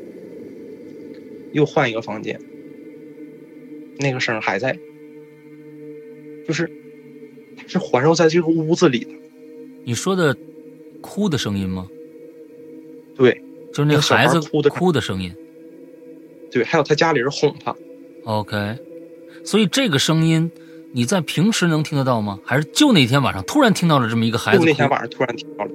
[1.52, 2.40] 又换一个房间，
[3.98, 4.78] 那个声儿还在，
[6.46, 6.70] 就是
[7.56, 9.10] 它是环绕在这个屋子里的。
[9.84, 10.36] 你说的
[11.00, 11.88] 哭的声音吗？
[13.16, 13.40] 对
[13.72, 15.32] 就是那个孩孩子哭的哭的声音。
[16.50, 17.74] 对，还有他家里人哄他
[18.24, 18.76] ，OK，
[19.44, 20.50] 所以这个声音
[20.92, 22.38] 你在平时能听得到吗？
[22.44, 24.64] 还是就那天晚上突然听到了这么一个孩子哭？
[24.64, 25.70] 就那天晚上突然听到了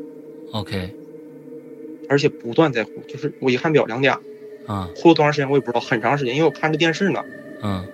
[0.53, 0.93] ，OK
[2.10, 4.13] 而且不断在哭，就是我一看表两点，
[4.65, 7.23] 啊哭了多长时间我也不知道，很长时间，因为我看着电视呢，
[7.62, 7.86] 嗯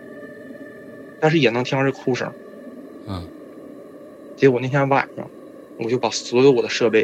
[1.26, 2.32] 但是也能听到这哭声。
[3.08, 3.28] 嗯
[4.36, 5.32] 结果那天晚上，
[5.78, 7.04] 我就把所有我的设备，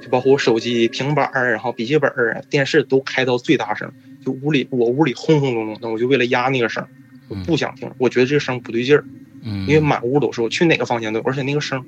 [0.00, 3.88] 就包括我手机、平板儿，然后笔记本儿、电视都开到最大声，
[4.24, 6.84] 就屋里我屋里轰轰隆隆的，我就为了压那个声，
[7.28, 9.04] 我不想听，我觉得这个声不对劲儿，
[9.42, 11.84] 嗯，因为满屋都是，我去哪个房间都有，而且那个声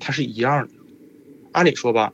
[0.00, 0.72] 它是一样的。
[1.52, 2.12] 按理说吧，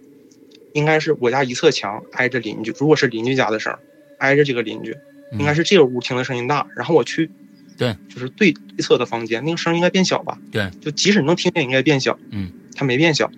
[0.74, 3.74] 应该是我家一侧墙挨着邻居，如果是邻居家的声，
[4.18, 4.90] 挨着这个邻居，
[5.30, 7.30] 嗯应该是这个屋听的声音大，然后我去，
[7.76, 10.38] 对，就是对对侧的房间，那个声应该变小吧？
[10.52, 13.30] 对，就即使能听见，应该变小，嗯，它没变小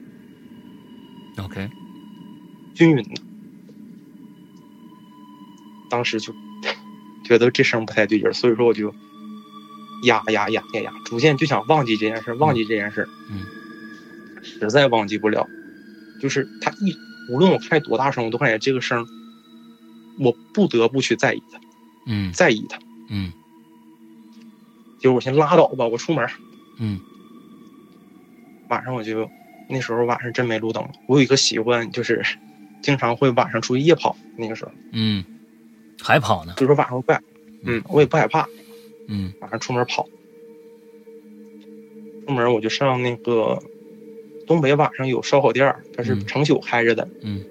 [1.39, 1.69] ，OK，
[2.75, 3.23] 均匀的。
[5.89, 6.35] 当时就
[7.25, 8.95] 觉得这声不太对劲儿，所以说我就
[10.05, 13.09] 压压压压压，逐渐就想忘记这件事，忘记这件事。
[13.31, 13.47] 嗯，
[14.43, 15.49] 实在忘记不了，
[16.21, 16.95] 就是他一
[17.33, 19.07] 无论我开多大声，我都感觉这个声，
[20.19, 21.61] 我不得不去在意它，
[22.07, 22.33] 嗯。
[22.33, 22.79] 在意它。
[23.09, 23.33] 嗯
[24.99, 26.31] 结果我先拉倒吧，我出门儿。
[26.79, 27.01] 嗯。
[28.69, 29.29] 晚上我就
[29.69, 32.23] 那时候晚上真没路灯，我有一个习惯就是
[32.83, 35.25] 经常会晚上出去夜跑，那个时候嗯，
[36.03, 36.55] 还跑呢？
[36.57, 37.21] 就是晚上我不害，
[37.65, 38.47] 嗯，我也不害怕，
[39.09, 39.33] 嗯。
[39.41, 40.07] 晚上出门跑。
[42.27, 43.63] 出门我就上那个
[44.49, 46.27] 东北晚上有烧烤店儿，它是嗯。
[46.27, 47.45] 成宿开着的，嗯。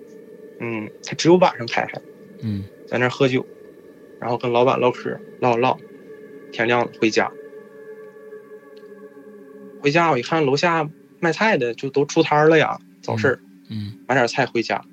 [0.59, 2.01] 嗯，它只有晚上开开
[2.41, 2.65] 嗯。
[2.87, 3.45] 在那儿喝酒，
[4.19, 5.77] 然后跟老板唠嗑，唠唠，
[6.55, 7.29] 天亮了回家。
[9.81, 10.89] 回家我一看楼下
[11.19, 14.83] 卖菜的就都出摊儿了呀，早市儿嗯，买点菜回家，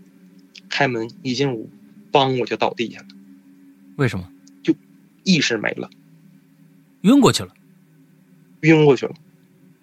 [0.68, 1.70] 开门一进屋，
[2.10, 3.06] 梆我就倒地下了，
[3.96, 4.28] 为什么？
[4.62, 4.74] 就
[5.22, 5.88] 意识没了，
[7.02, 7.54] 晕过去了？
[8.62, 9.14] 晕过去了，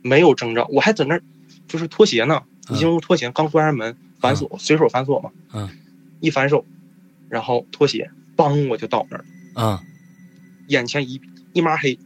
[0.01, 1.23] 没有征兆，我还在那儿
[1.65, 5.69] 就是脱鞋呢，嗯一进屋脱鞋，刚关上门反锁，随手反锁嘛，嗯，
[6.19, 6.65] 一反手，
[7.29, 9.79] 然后脱鞋，梆我就倒那儿了，嗯。
[10.67, 11.19] 眼前一
[11.53, 11.97] 一抹黑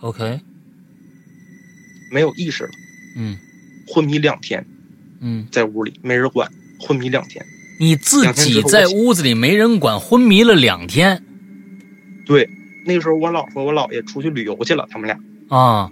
[0.00, 0.40] ，，OK，
[2.10, 2.70] 没有意识了，
[3.16, 3.38] 嗯
[3.86, 4.64] 昏迷两天。
[5.22, 7.44] 嗯，在屋里没人管，昏迷两天。
[7.78, 11.22] 你自己在屋子里没人管，昏迷了两天
[12.26, 12.48] 对，
[12.86, 15.90] 那个时候我姥和我姥爷出去旅游去了，他们俩啊。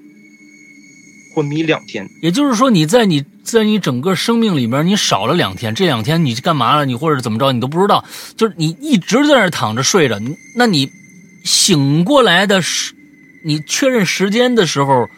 [1.34, 2.08] 昏迷两天。
[2.22, 6.86] 也就是说，你在你在你整个生命里面，你少了两天，这两天你干嘛了？
[6.86, 8.04] 你或者怎么着，你都不知道。
[8.34, 10.18] 就是你一直在那躺着睡着，
[10.56, 10.90] 那你
[11.44, 12.94] 醒过来的时，
[13.44, 15.08] 你确认时间的时候，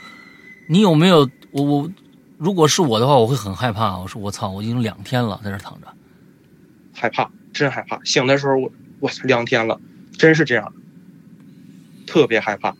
[0.68, 1.28] 你有没有？
[1.52, 1.90] 我我
[2.38, 3.98] 如果是我的话，我会很害怕。
[3.98, 5.88] 我说我操，我已经两天了，在这躺着。
[6.92, 8.02] 害怕，真害怕。
[8.04, 9.80] 醒的时候我我两天了，
[10.16, 10.72] 真是这样，
[12.06, 12.74] 特别害怕。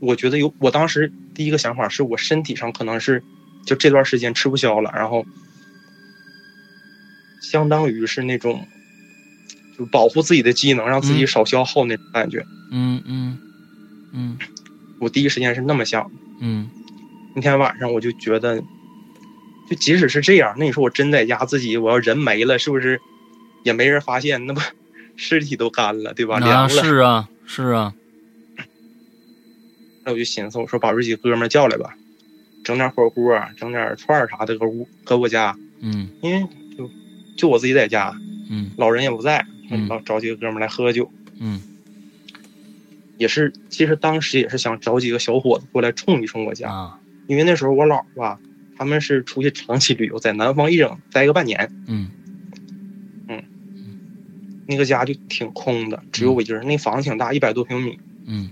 [0.00, 3.22] 我觉得有，我当时第一个想法是我身体上可能是
[3.66, 5.24] 就这段时间吃不消了，然后
[7.40, 8.66] 相当于是那种
[9.78, 12.44] 就保护自己的机能，让自己嗯少消耗那种感觉。
[12.70, 13.38] 嗯嗯
[14.12, 14.38] 嗯
[15.00, 16.10] 我第一时间是那么想。
[16.40, 16.68] 嗯
[17.34, 18.60] 那天晚上我就觉得，
[19.68, 23.00] 就即使是这样，那你说我真在家自己，我要人没了，是不是
[23.64, 24.46] 也没人发现？
[24.46, 24.60] 那不
[25.16, 26.38] 尸体都干了，对吧？
[26.38, 26.68] 凉啊，了。
[26.68, 27.92] 是啊是啊，
[30.04, 31.94] 那我就寻思，我说把这几个哥们儿叫来吧，
[32.64, 36.90] 整点火锅，整点串儿啥的，搁屋搁我家，嗯因为就
[37.36, 38.14] 就我自己在家，
[38.50, 39.88] 嗯老人也不在，嗯。
[39.88, 41.10] 老找几个哥们儿来喝酒。
[41.38, 41.60] 嗯。
[43.18, 47.00] 也是，其实当时也是想找几个小伙子过来冲一冲我家，啊。
[47.26, 48.38] 因为那时候我姥儿吧，
[48.76, 52.10] 他们是出去长期旅游，在南方一整待个半年，嗯。
[53.28, 53.42] 嗯。
[54.66, 56.66] 那个家就挺空的，只有我一个人。
[56.66, 57.98] 那房子挺大，一百多平米。
[58.26, 58.50] 嗯，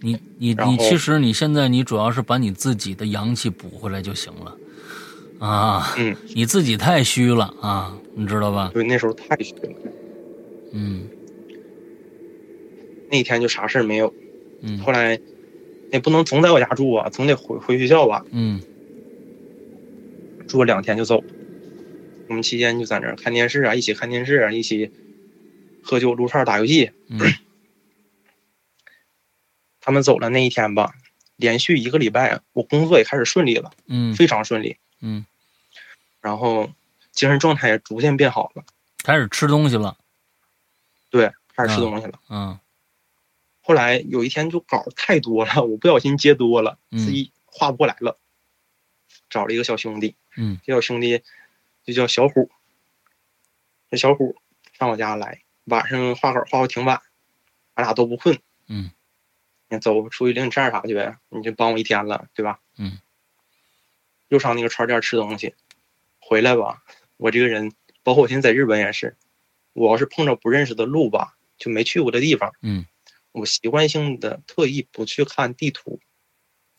[0.00, 4.56] 你你你，其实你现在你主要是把你自己的阳气补回来就行了，
[5.42, 8.70] 啊，嗯，你自己太虚了啊，你知道吧？
[8.72, 9.70] 对，那时候太虚了。
[10.72, 11.08] 嗯
[13.10, 14.14] 那天就啥事儿没有。
[14.62, 15.18] 嗯后来
[15.90, 18.24] 也不能总在我家住啊，总得回回学校吧。
[18.30, 18.62] 嗯
[20.46, 21.22] 住了两天就走。
[22.28, 24.92] 我们期间就在那儿看电视啊，一起看电视啊，一起
[25.82, 26.92] 喝酒、撸串、打游戏。
[27.08, 27.18] 嗯
[29.80, 30.92] 他们走了那一天吧，
[31.36, 34.76] 连续一个礼拜，我工作也开始顺利了，嗯非常顺利。
[35.04, 35.26] 嗯，
[36.22, 36.70] 然后
[37.10, 38.64] 精神状态也逐渐变好了，
[39.04, 39.98] 开始吃东西了，
[41.10, 42.18] 对，开始吃东西了。
[42.30, 42.58] 嗯
[43.64, 48.18] 后来有一天就稿太多了，我不小心接多了，嗯自己画不过来了，
[49.30, 51.22] 找了一个小兄弟，嗯这小兄弟
[51.84, 52.50] 就叫小虎。
[53.90, 54.36] 这小虎
[54.72, 57.02] 上我家来，晚上画稿画到挺晚，
[57.74, 58.38] 俺俩都不困。
[58.66, 58.90] 嗯，
[59.68, 61.18] 你走出去领你吃点啥去呗？
[61.28, 62.58] 你就帮我一天了，对吧？
[62.78, 62.98] 嗯。
[64.28, 65.54] 又上那个串店吃东西，
[66.32, 66.82] 回来吧。
[67.18, 69.18] 我这个人，包括我现在在日本也是，
[69.74, 72.86] 我要是碰着不认识的路吧，就没去过的地方，嗯，
[73.32, 76.00] 我习惯性的特意不去看地图，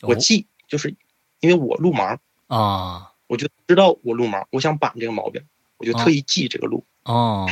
[0.02, 0.10] 哦。
[0.10, 0.96] 我记就是
[1.39, 3.12] 因为我路盲，啊。
[3.28, 5.44] 我就知道我路盲，我想板这个毛病，
[5.78, 6.84] 我就特意记这个路。
[7.04, 7.48] 哦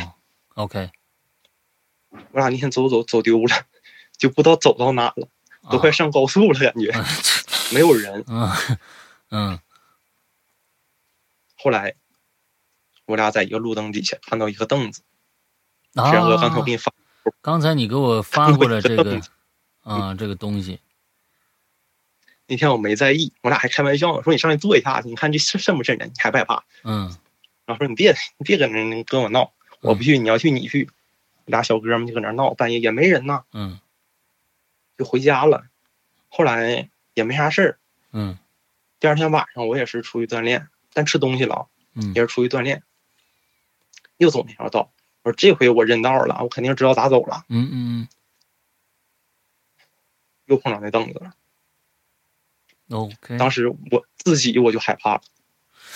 [0.54, 0.90] ，OK，
[2.10, 3.66] 我俩那天走走走丢了，
[4.18, 5.28] 就不知道走到哪了，
[5.70, 6.92] 都快上高速了，感觉。
[7.72, 8.24] 没有人。
[8.26, 8.50] 嗯
[9.30, 9.58] 嗯
[11.62, 11.94] 后来
[13.06, 15.02] 我俩在一个路灯底下看到一个凳子，
[15.94, 16.92] 啊沈哥刚才我给你发，
[17.40, 19.20] 刚才你给我 发过来这个
[19.82, 20.80] 啊这个东西
[22.48, 26.08] 那天我没在意，我俩还开玩笑呢，说你上去坐一下去，你看这是瘆不瘆人？
[26.08, 26.64] 你害不害怕？
[26.82, 27.16] 嗯
[27.64, 30.90] 然后说你别你别搁那跟我闹，我不去，你要去你去。
[31.44, 33.78] 俩小哥们就搁那闹，半夜也没人呐，嗯
[34.98, 35.64] 就回家了。
[36.28, 37.78] 后来也没啥事儿。
[38.12, 38.36] 嗯
[38.98, 42.82] 第二天晚上我也是出去锻炼，但吃东西了啊，嗯也是出去锻炼，
[44.16, 44.92] 又走那条道。
[45.22, 47.44] 我说这回我认道了，我肯定知道咋走了。
[47.48, 48.08] 嗯嗯嗯
[50.46, 51.34] 又碰到那凳子了，
[52.88, 53.38] 嗯，OK。
[53.38, 55.22] 当时我自己我就害怕了，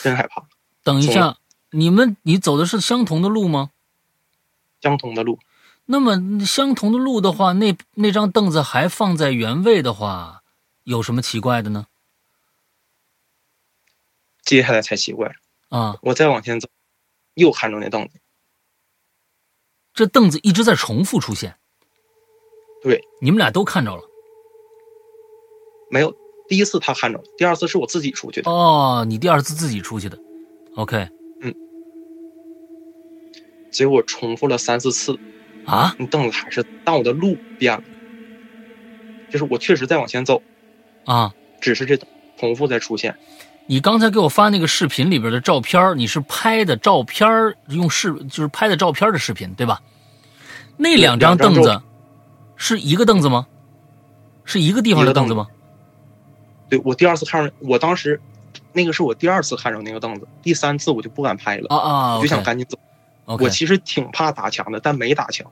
[0.03, 0.47] 真害怕。
[0.85, 1.39] 等一下，
[1.71, 3.73] 你们你走的是相同的路吗？
[4.81, 5.41] 相同的路，
[5.87, 10.43] 那么相同的路的话，那那张凳子还放在原位的话，
[10.85, 11.87] 有什么奇怪的呢？
[14.47, 15.31] 接下来才奇怪。
[15.69, 16.69] 啊，我再往前走，
[17.35, 18.19] 又看着那凳子，
[19.93, 21.59] 这凳子一直在重复出现。
[22.83, 24.03] 对，你们俩都看着了。
[25.91, 26.17] 没有。
[26.49, 28.49] 第一次他看着，第二次是我自己出去的。
[28.49, 30.17] 哦，你第二次自己出去的。
[30.77, 31.09] OK
[31.41, 31.53] 嗯
[33.73, 35.19] 结果重复了三四次，
[35.65, 37.83] 啊，那凳子还是，但我的路变了，
[39.29, 40.41] 就是我确实在往前走，
[41.05, 41.99] 啊，只是这
[42.39, 43.19] 重复在出现。
[43.67, 47.29] 你刚才给我发那个视频里边的照片，你是拍的照片
[47.69, 49.81] 用视就是拍的照片的视频对吧？
[50.77, 51.83] 那两张凳子
[52.55, 53.47] 是一个凳子吗？
[54.45, 55.49] 是一个地方的凳子吗？
[56.69, 58.21] 对我第二次看着，我当时
[58.73, 62.79] 那个是我第二次看着那个凳子，第三次我就不敢拍了，啊啊我就想赶紧走。
[63.25, 65.45] 我其实挺怕打墙的，但没打墙。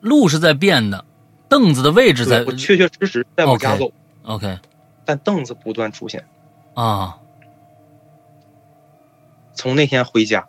[0.00, 1.04] 路是在变的，
[1.48, 3.92] 凳子的位置在我确确实实在往家走
[4.24, 4.58] ，OK
[5.04, 6.24] 但凳子不断出现。
[6.82, 7.18] 啊。
[9.52, 10.48] 从那天回家，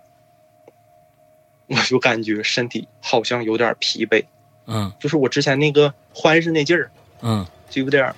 [1.65, 4.23] 我就感觉身体好像有点疲惫，
[4.67, 4.93] 嗯。
[4.99, 7.43] 就是我之前那个欢实那劲儿嗯。
[7.71, 8.13] 就有点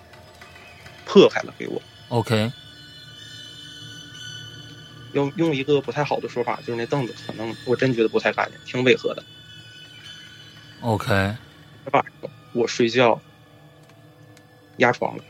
[1.05, 1.81] 破开了给我。
[2.09, 2.51] OK
[5.13, 9.23] 用用一个不太好的说法，就是那凳子可能我真觉得不太干净，挺违和的。
[10.81, 11.13] OK
[11.91, 13.21] 晚上我睡觉
[14.77, 15.23] 压床了，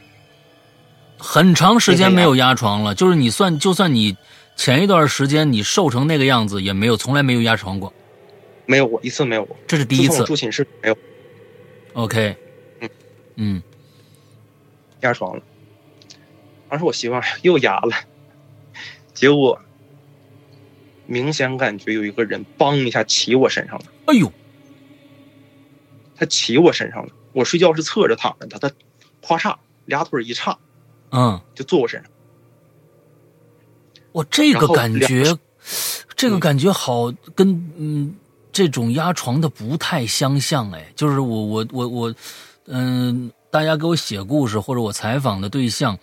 [1.21, 4.17] 很长时间没有压床了，就是你算就算你
[4.55, 7.93] 前一段时间你瘦成那个样子，也没有从来没有压床过，
[8.65, 9.45] 没有过一次没有。
[9.45, 9.55] 过。
[9.67, 10.23] 这是第一次。
[10.23, 10.97] 住寝室没有。
[11.93, 12.35] OK
[12.79, 12.89] 嗯。
[13.35, 13.63] 嗯。
[15.01, 15.43] 压床了，
[16.67, 17.95] 当时我媳妇又压了，
[19.13, 19.61] 结果
[21.05, 23.85] 明显感觉有一个人梆一下骑我身上了。
[24.07, 24.31] 哎呦。
[26.15, 27.11] 他骑我身上了。
[27.33, 28.69] 我睡觉是侧着躺着的，他
[29.21, 29.55] 咵嚓
[29.85, 30.57] 俩腿一叉
[31.11, 32.11] 嗯，就坐我身上。
[34.11, 35.37] 我这个感觉，
[36.15, 38.13] 这个感觉好跟嗯
[38.51, 42.15] 这种压床的不太相像哎，就是我我我我，
[42.67, 45.97] 嗯，大家给我写故事或者我采访的对象，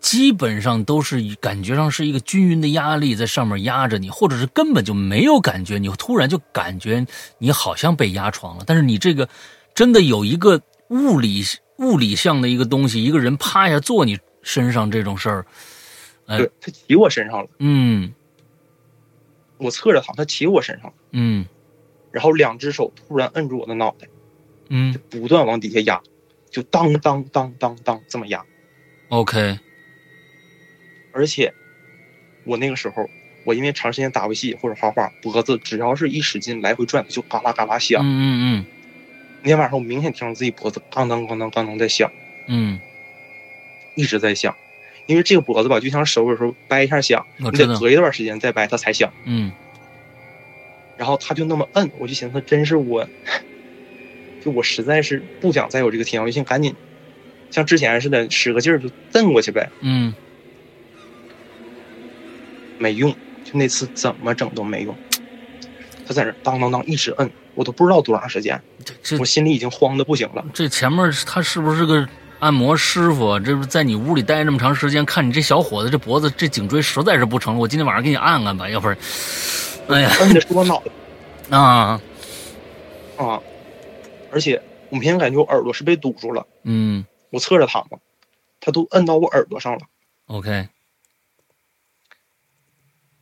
[0.00, 7.06] 基本上都是感觉上是一个均匀的压力在上面压着你，或者是根本就没有感觉，你突然就感觉
[7.38, 9.28] 你好像被压床了，但是你这个
[9.72, 11.44] 真的有一个物理
[11.78, 15.46] 物理上的一个东西，一个人趴下坐你身上这种事儿，
[16.26, 18.12] 哎对他骑我身上了，嗯。
[19.58, 21.46] 我侧着躺，他骑我身上了，嗯。
[22.10, 24.08] 然后两只手突然摁住我的脑袋，
[24.68, 24.98] 嗯。
[25.08, 26.00] 不断往底下压，
[26.50, 28.44] 就当当当当当这么压。
[29.08, 29.58] ，OK，
[31.12, 31.54] 而且
[32.44, 33.08] 我那个时候，
[33.44, 38.02] 我因为长时间打游戏或者画画，脖子只要是一使劲来回转，它就嘎啦嘎啦响。
[38.02, 38.66] 嗯嗯
[39.42, 42.10] 那天晚上我明显听到自己脖子咣当咣当咣当在响，
[42.48, 42.80] 嗯
[43.94, 44.54] 一直在响。
[45.06, 49.12] 因为这个脖子吧，就像手有时候掰一下响，你得隔一段时间再掰它才响。
[49.24, 49.50] 嗯
[50.96, 53.08] 然后他就那么摁，我就寻思，真是我，
[54.44, 56.72] 就我实在是不想再有这个体验，我就想赶紧
[57.50, 60.14] 像之前似的使个劲儿就蹬过去呗，嗯
[62.78, 63.10] 没用，
[63.42, 64.96] 就那次怎么整都没用。
[66.06, 68.62] 他在那当当当一直摁，我都不知道多长时间，
[69.18, 70.44] 我心里已经慌的不行了。
[70.54, 72.06] 这前面他是不是个
[72.42, 73.38] 按摩师傅啊？
[73.38, 78.98] 这不在你屋里待那么长时间，看你这小伙子这脖子这颈椎实在是不成了，我今天晚上给你按按吧，要不然，
[79.86, 80.82] 哎呀摁的是我脑
[81.48, 82.00] 袋啊，
[83.16, 83.40] 啊，
[84.32, 87.98] 而且我明显感觉我耳朵是被堵住了，嗯我侧着躺嘛，
[88.58, 89.82] 他都摁到我耳朵上了。
[90.26, 90.66] ，OK，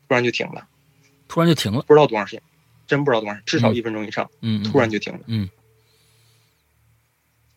[0.08, 0.66] 突然就停了，
[1.28, 1.82] 突然就停了。
[1.82, 2.42] 不知道多长时间，
[2.86, 5.20] 真不知道多长时间，至少嗯一分钟以上，嗯，嗯突然就停了。
[5.26, 5.50] 嗯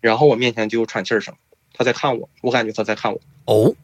[0.02, 1.34] 然后我面前就有喘气儿声，
[1.74, 3.76] 他在看我，我感觉他在看我，哦，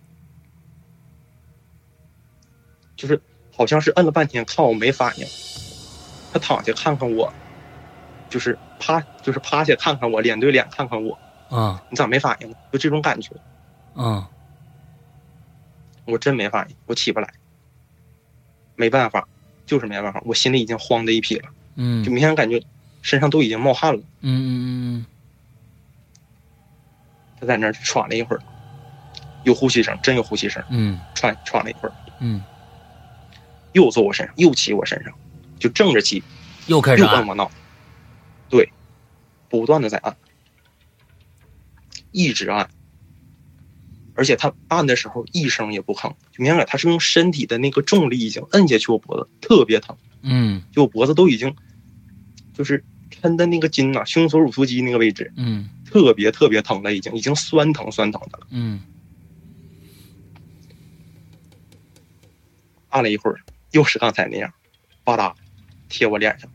[2.96, 3.20] 就是
[3.56, 5.26] 好像是摁了半天，看我没反应，
[6.32, 7.34] 他躺下看看我，
[8.30, 11.18] 就是趴就是趴下看看我，脸对脸看看我，
[11.50, 11.84] 啊。
[11.90, 12.56] 你咋没反应呢？
[12.72, 13.36] 就这种感觉，
[13.96, 14.30] 啊。
[16.06, 17.32] 我真没反应，我起不来，
[18.76, 19.28] 没办法，
[19.66, 22.04] 就是没办法，我心里已经慌的一批了，嗯。
[22.04, 22.62] 就明显感觉
[23.02, 24.00] 身上都已经冒汗了。
[24.22, 25.06] 嗯嗯
[27.40, 28.40] 他在那儿喘了一会儿，
[29.44, 31.00] 有呼吸声，真有呼吸声，嗯。
[31.16, 32.44] 喘喘了一会儿，嗯，
[33.74, 35.14] 又坐我身上，又骑我身上，
[35.60, 36.22] 就正着骑，
[36.68, 37.50] 又开始按我脑，
[38.50, 38.70] 对，
[39.50, 40.16] 不断的在按，
[42.12, 42.70] 一直按，
[44.16, 50.62] 而且他按的时候一声也不吭，就明显他是用身体的那个重力已经摁下去我脖子，特别疼，嗯。
[50.72, 51.56] 就我脖子都已经，
[52.54, 52.84] 就是
[53.22, 58.48] 抻的那个筋呐、胸锁乳突肌那个位置，嗯特别特别疼了，已经已经酸疼酸疼的了。
[58.52, 58.80] 嗯。
[62.90, 63.40] 按了一会儿，
[63.72, 64.54] 又是刚才那样，
[65.04, 65.34] 吧嗒
[65.90, 66.50] 贴我脸上，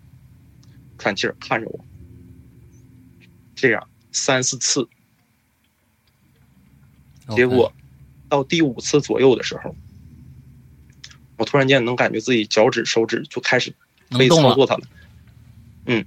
[0.99, 1.85] 喘气儿看着我，
[3.55, 4.89] 这样三四次，
[7.31, 7.73] 结果
[8.29, 9.75] 到第五次左右的时候，
[11.37, 13.73] 我突然间能感觉自己脚趾手指就开始
[14.11, 14.49] 可以能动了。
[14.51, 14.83] 操作它了，
[15.87, 16.05] 嗯，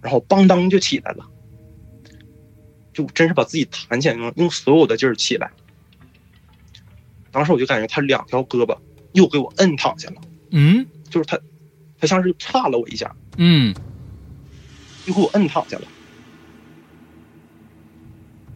[0.00, 1.28] 然后邦当就起来了，
[2.98, 5.52] 就真是把自己弹起来，用用所有的劲儿起来。
[7.30, 8.76] 当时我就感觉他两条胳膊
[9.12, 10.20] 又给我摁躺下了，
[10.50, 10.84] 嗯？
[11.08, 11.38] 就是他，
[12.00, 13.72] 他像是差了我一下，嗯。
[15.06, 15.86] 又给我摁躺下了。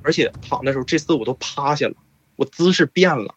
[0.02, 1.94] 而且躺的时候，这次我都趴下了，
[2.34, 3.36] 我姿势变了，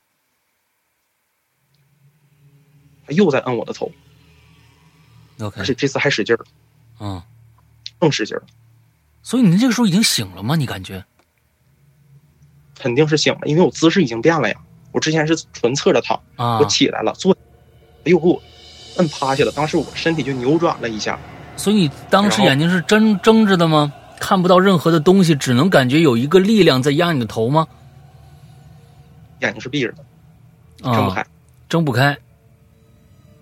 [3.05, 3.91] 他又在摁我的头。
[5.55, 6.43] 而且这次还使劲儿，
[6.99, 7.21] 嗯，
[7.99, 8.41] 更使劲儿，
[9.25, 10.55] 所以你这个时候已经醒了吗？
[10.55, 11.03] 你感觉？
[12.77, 14.55] 肯定是醒了，因为我姿势已经变了呀。
[14.91, 17.35] 我之前是纯侧着躺，啊我，起来了，坐，
[18.03, 18.39] 又给我
[18.97, 19.51] 摁趴下了。
[19.53, 21.19] 当时我身体就扭转了一下，
[21.57, 23.91] 所以你当时眼睛是睁睁着的吗？
[24.19, 27.67] 看不到任何的东西，只能感觉有一个力量在压你的头吗？
[29.41, 30.05] 眼睛是闭着的，
[30.87, 31.25] 啊，睁不开，
[31.67, 32.15] 睁不开。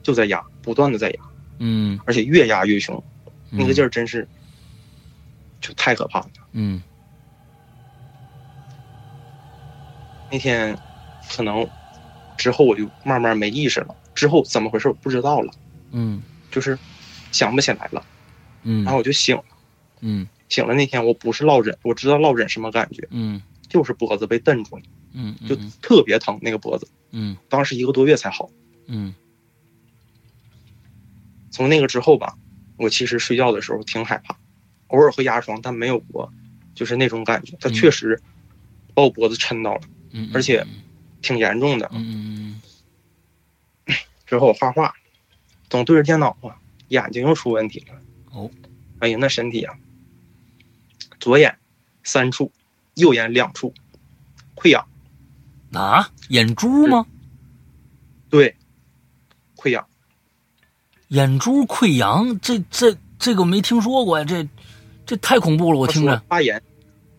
[0.02, 1.20] 就在压，不断的在压，
[1.60, 3.04] 嗯，而且越压越凶，
[3.50, 3.88] 那个劲儿。
[3.88, 4.26] 儿真是
[5.64, 6.30] 就太可怕了。
[6.52, 6.84] 嗯。
[10.30, 10.78] 那天
[11.34, 11.66] 可能
[12.38, 15.54] 之后我就慢慢没意识了，之后怎么回事我不知道了，
[15.92, 16.22] 嗯。
[16.52, 16.78] 就是
[17.32, 18.06] 想不起来了，
[18.64, 18.84] 嗯。
[18.84, 19.44] 然后我就醒了。
[20.02, 20.28] 嗯。
[20.50, 23.42] 醒了那天我不是落枕，我知道落枕什么感觉，嗯。
[23.70, 24.84] 就是脖子被蹬住了，
[25.14, 25.36] 嗯。
[25.48, 27.38] 就特别疼那个脖子，嗯。
[27.48, 28.50] 当时一个多月才好。
[28.88, 29.16] 嗯。
[31.52, 32.36] 从那个之后吧，
[32.78, 34.36] 我其实睡觉的时候挺害怕，
[34.88, 36.32] 偶尔会压床，但没有过
[36.76, 37.58] 就是那种感觉。
[37.60, 38.22] 它嗯确实
[38.94, 39.82] 把我脖子抻到了，
[40.12, 40.66] 嗯，而且
[41.22, 41.90] 挺严重的。
[41.94, 42.62] 嗯
[44.26, 44.94] 之后我画画，
[45.70, 46.58] 总对着电脑啊，
[46.90, 48.02] 眼睛又出问题了。
[48.32, 48.50] 哦，
[49.00, 49.76] 哎呀，那身体啊，
[51.20, 51.58] 左眼
[52.04, 52.52] 三处，
[52.96, 53.74] 右眼两处
[54.56, 54.88] 溃疡，
[55.72, 57.06] 嗯啊，眼珠吗？
[58.30, 58.56] 对，
[59.56, 59.86] 溃疡。
[61.10, 64.48] 眼珠溃疡，这这这个没听说过呀，这
[65.14, 66.20] 这太恐怖了，我听着。
[66.28, 66.60] 发炎，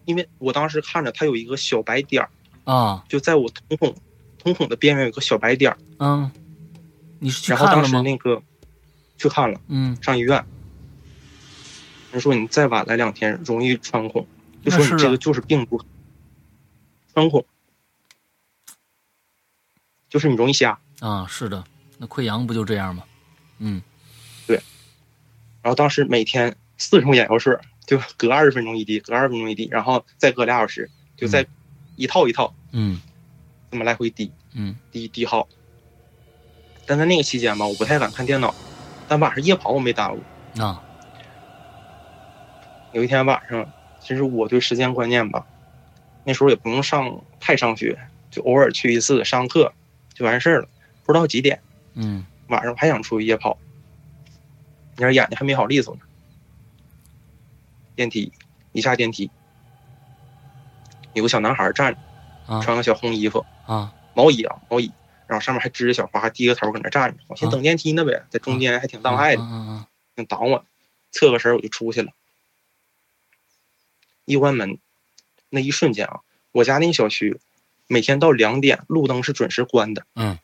[0.04, 2.28] 因为我当时看着它有一个小白点儿，
[2.64, 3.94] 啊，就在我瞳孔
[4.42, 6.28] 瞳孔的边缘有个小白点儿，嗯，
[7.20, 8.02] 你是去然后当时看了吗？
[8.02, 8.42] 那个
[9.16, 10.44] 去看了，嗯，上医院，
[12.10, 14.26] 人说你再晚来两天容易穿孔，
[14.64, 15.80] 就说你这个就是病毒。
[17.12, 17.46] 穿孔，
[20.08, 20.76] 就是你容易瞎。
[20.98, 21.62] 啊，是的，
[21.98, 23.04] 那溃疡不就这样吗？
[23.58, 23.80] 嗯。
[24.48, 24.60] 对。
[25.62, 27.56] 然后当时每天四种眼药水，
[27.86, 31.46] 就隔二十分钟一滴，隔二十分钟一滴，然后再隔俩小时，就再
[31.96, 33.00] 一套一套嗯
[33.70, 35.48] 这么来回滴，嗯滴滴好。
[36.86, 38.54] 但在那个期间吧，我不太敢看电脑，
[39.08, 40.22] 但晚上夜跑我没耽误。
[40.60, 40.82] 啊
[42.92, 43.68] 有一天晚上，
[44.00, 45.44] 其实我对时间观念吧，
[46.24, 47.98] 那时候也不用上太上学，
[48.30, 49.72] 就偶尔去一次上课
[50.14, 50.68] 就完事儿了，
[51.04, 51.60] 不知道几点，
[51.94, 53.58] 嗯晚上还想出去夜跑，
[54.96, 56.02] 你看眼睛还没好利索呢。
[57.94, 58.32] 电梯
[58.72, 59.30] 一下电梯，
[61.12, 62.00] 有个小男孩站着，
[62.52, 64.92] 啊穿个小红衣服，啊毛衣啊毛衣，
[65.26, 69.42] 然后上面还支着小花，低个头搁那站着，我寻思等电梯呢呗，在中间还挺障碍的，
[70.16, 70.64] 挺挡我，
[71.10, 72.12] 侧个身我就出去了。
[74.24, 74.78] 一关门，
[75.50, 76.20] 那一瞬间啊，
[76.52, 77.38] 我家那个小区
[77.86, 80.38] 每天到两点路灯是准时关的，嗯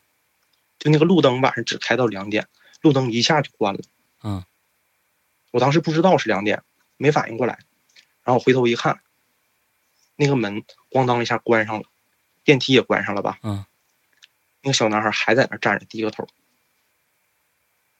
[0.79, 2.47] 就那个路灯晚上只开到两点，
[2.81, 3.81] 路灯一下就关了。
[4.23, 4.43] 嗯，
[5.51, 6.63] 我当时不知道是两点，
[7.01, 7.57] 没反应过来，
[8.23, 9.01] 然后回头一看，
[10.15, 11.85] 那个门咣当一下关上了，
[12.43, 13.39] 电梯也关上了吧？
[13.41, 13.65] 嗯，
[14.61, 16.27] 那个小男孩还在那站着，低个头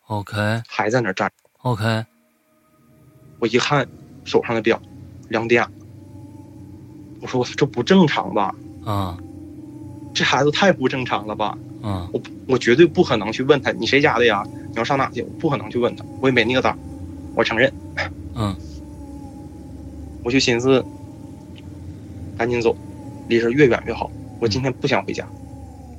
[0.05, 1.49] ，OK 还在那站着。
[1.63, 2.05] OK，
[3.39, 3.87] 我一看
[4.23, 4.79] 手上的表，
[5.29, 5.67] 两点。
[7.21, 8.55] 我说我这不正常吧？
[8.85, 9.17] 啊
[10.13, 11.57] 这孩子太不正常了吧？
[11.81, 14.43] 啊我我绝对不可能去问他你谁家的呀？
[14.45, 15.23] 你要上哪去？
[15.23, 16.77] 我不可能去问他，我也没那个胆儿，
[17.35, 17.73] 我承认。
[18.35, 18.55] 嗯
[20.23, 20.85] 我就寻思，
[22.37, 22.75] 赶紧走，
[23.27, 24.11] 离这越远越好。
[24.39, 25.27] 我今天不想回家，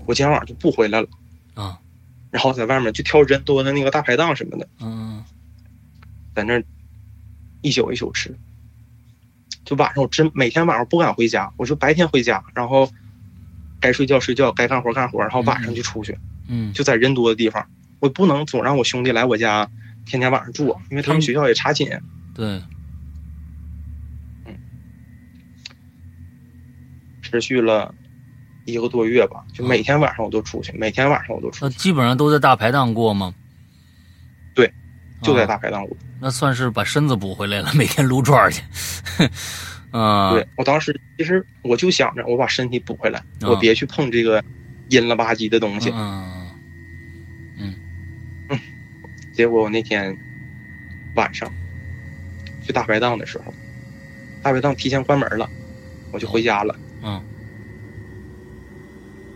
[0.07, 1.09] 我今天晚上就不回来了。
[1.55, 1.79] 啊
[2.31, 5.23] 然后在外面就挑人多的那个大排档什么的，嗯
[6.35, 6.65] 在那儿
[7.61, 8.35] 一宿一宿吃。
[9.67, 12.91] 就晚上我真每天晚上不敢回家，我就白天回家，然后
[13.81, 16.19] 该睡觉睡觉，该干活干活，然后晚上就出去，
[16.49, 17.69] 嗯就在人多的地方。
[18.01, 19.71] 我不能总让我兄弟来我家
[20.07, 22.01] 天天晚上住，因为他们学校也查寝。
[22.35, 22.63] 对，
[27.33, 27.93] 持续了
[28.67, 33.35] 一个多月吧，就每天晚上我都出去，每天晚上我都出去，那基本上都在大排档过吗？
[34.55, 34.71] 对，
[35.23, 35.97] 就在啊大排档过。
[36.21, 38.63] 那算是把身子补回来了，每天撸串儿去。
[39.91, 44.45] 啊，对我当时其实我就想着我把身体补回来，啊我别去碰这个
[44.91, 45.91] 阴了吧唧的东西。
[45.95, 46.29] 嗯
[49.33, 50.15] 结果我那天
[51.15, 51.51] 晚上
[52.63, 53.55] 去大排档的时候，
[54.43, 55.49] 大排档提前关门了，
[56.13, 56.77] 我就回家了。
[57.03, 57.23] 嗯，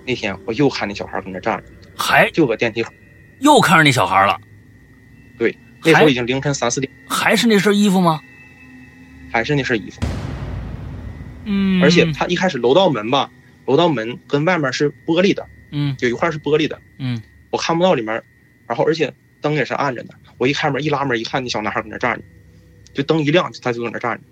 [0.06, 1.64] 那天我又看那小孩搁那站着，
[1.96, 2.92] 还就搁电梯口。
[3.40, 4.40] 又看着那小孩了，
[5.36, 8.20] 对那时还候已经凌晨三四点，还是那身衣服吗？
[9.30, 10.00] 还是那身衣服。
[11.44, 13.30] 嗯，而且他一开始楼道门吧，
[13.66, 18.22] 楼道门跟外面是玻璃的，嗯有一块是玻璃的，嗯我看不到里面，
[18.66, 20.14] 然后而且灯也是暗着的。
[20.38, 22.22] 我一开门一拉门一看，那小男孩搁那站着，
[22.94, 24.24] 就灯一亮，他就搁那站着。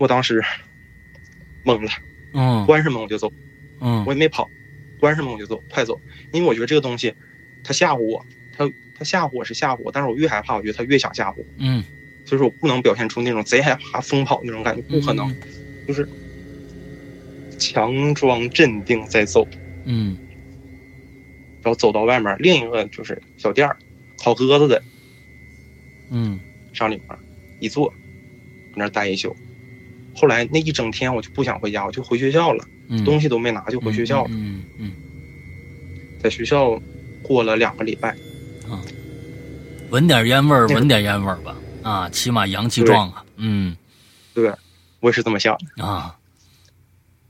[0.00, 0.42] 我当时
[1.62, 1.90] 懵了，
[2.32, 3.30] 嗯关上门我就走，
[3.80, 4.50] 嗯我也没跑，
[4.98, 7.14] 关上门我就走，快走，因为我觉得这个东西，
[7.62, 11.84] 他吓唬我，他他吓唬我是吓唬我，但是我越害怕，我觉得他越想吓唬我，嗯，
[12.24, 15.36] 所以说我不能表现出那种贼害怕疯跑那种感觉，不可能，
[15.86, 16.08] 就是
[17.58, 19.46] 强装镇定再走。
[19.84, 20.18] 嗯
[21.60, 23.78] 然后走到外面，另一个就是小店儿，
[24.16, 24.82] 烤鸽子的，
[26.08, 26.40] 嗯
[26.72, 27.18] 上里面
[27.58, 29.36] 一坐，搁那儿待一宿。
[30.12, 34.28] 后来那一整天我就不想回家，我就回学校了，嗯，东西都没拿就回学校了。
[34.30, 34.96] 嗯嗯
[36.18, 36.78] 在学校
[37.22, 38.14] 过了两个礼拜，
[38.68, 38.84] 嗯，
[39.88, 43.74] 闻点烟味儿，闻点烟味儿吧，啊，起码阳气壮啊，嗯
[44.34, 44.52] 对，
[45.00, 45.84] 我也是这么想的。
[45.84, 46.18] 啊，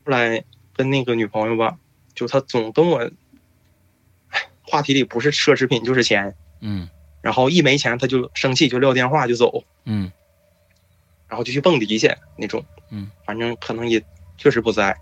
[0.05, 0.43] 后来
[0.75, 1.79] 跟那个女朋友吧，
[2.15, 3.09] 就她总跟我，
[4.63, 6.89] 话题里不是奢侈品就是钱，嗯
[7.21, 10.11] 然后一没钱她就生气，就撂电话就走，嗯
[11.31, 12.63] 然后就去蹦迪去那种。
[12.91, 14.05] 嗯，反正可能也
[14.37, 14.95] 确实不在。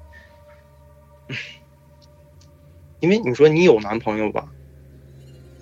[3.01, 4.47] 因为你说你有男朋友吧，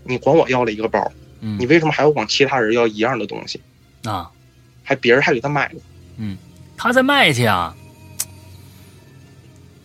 [0.05, 3.61] 你管我要了一个包，嗯，你为什么还要管其他人要一样的东西？
[4.05, 4.31] 啊，
[4.83, 5.81] 还别人还给他买了，
[6.17, 6.37] 嗯
[6.77, 7.75] 他在卖去啊，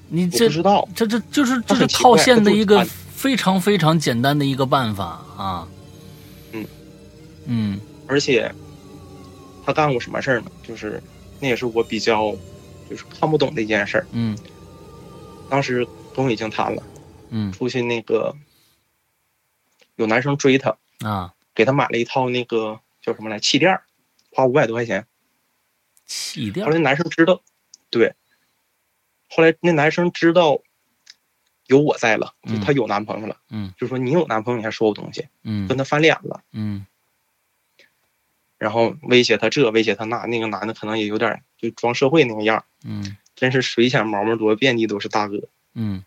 [0.10, 0.88] 你这不知道。
[0.96, 5.68] 这这就是这是套现的一个非常非常简单的一个办法啊，
[6.52, 6.66] 嗯
[7.46, 8.54] 嗯而且
[9.66, 10.51] 他干过什么事儿呢？
[10.64, 11.01] 就是
[11.39, 12.36] 那也是我比较
[12.89, 14.07] 就是看不懂的一件事儿。
[14.12, 14.38] 嗯。
[15.49, 15.86] 当时
[16.16, 16.84] 跟我已经谈了，
[17.30, 17.51] 嗯。
[17.51, 18.36] 出去那个
[19.95, 23.84] 有男生追她，啊，给她买了一套那个叫什么来气垫儿，
[24.32, 25.05] 花五百多块钱。
[26.05, 27.41] 气垫后来那男生知道，
[27.89, 28.14] 对，
[29.30, 30.59] 后来那男生知道
[31.68, 32.62] 有我在了，就嗯。
[32.62, 33.74] 他有男朋友了，嗯。
[33.78, 35.68] 就说你有男朋友你还说我东西，嗯。
[35.68, 36.86] 跟他翻脸了，嗯
[38.62, 45.49] 然后威胁他这，威胁他那，那个男的可能也有点就装社会那个样儿，嗯真是水浅毛毛多，遍地都是大哥。
[45.74, 46.05] 嗯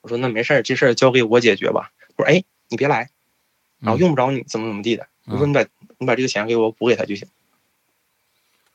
[0.00, 1.92] 我说那没事儿，这事儿交给我解决吧。
[2.16, 3.10] 我说哎，你别来，
[3.80, 5.06] 然后嗯用不着你怎么怎么地的。
[5.26, 5.62] 我说嗯你把
[5.98, 7.28] 你把这个钱给我补给他就行。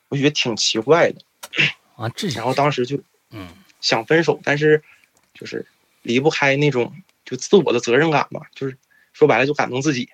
[0.08, 1.20] 我觉得挺奇怪的，
[1.96, 3.48] 啊，这然后当时就嗯
[3.80, 4.84] 想分手，但是
[5.34, 5.66] 就是
[6.02, 6.94] 离不开那种
[7.24, 8.78] 就自我的责任感吧，就是
[9.12, 10.10] 说白了就感动自己，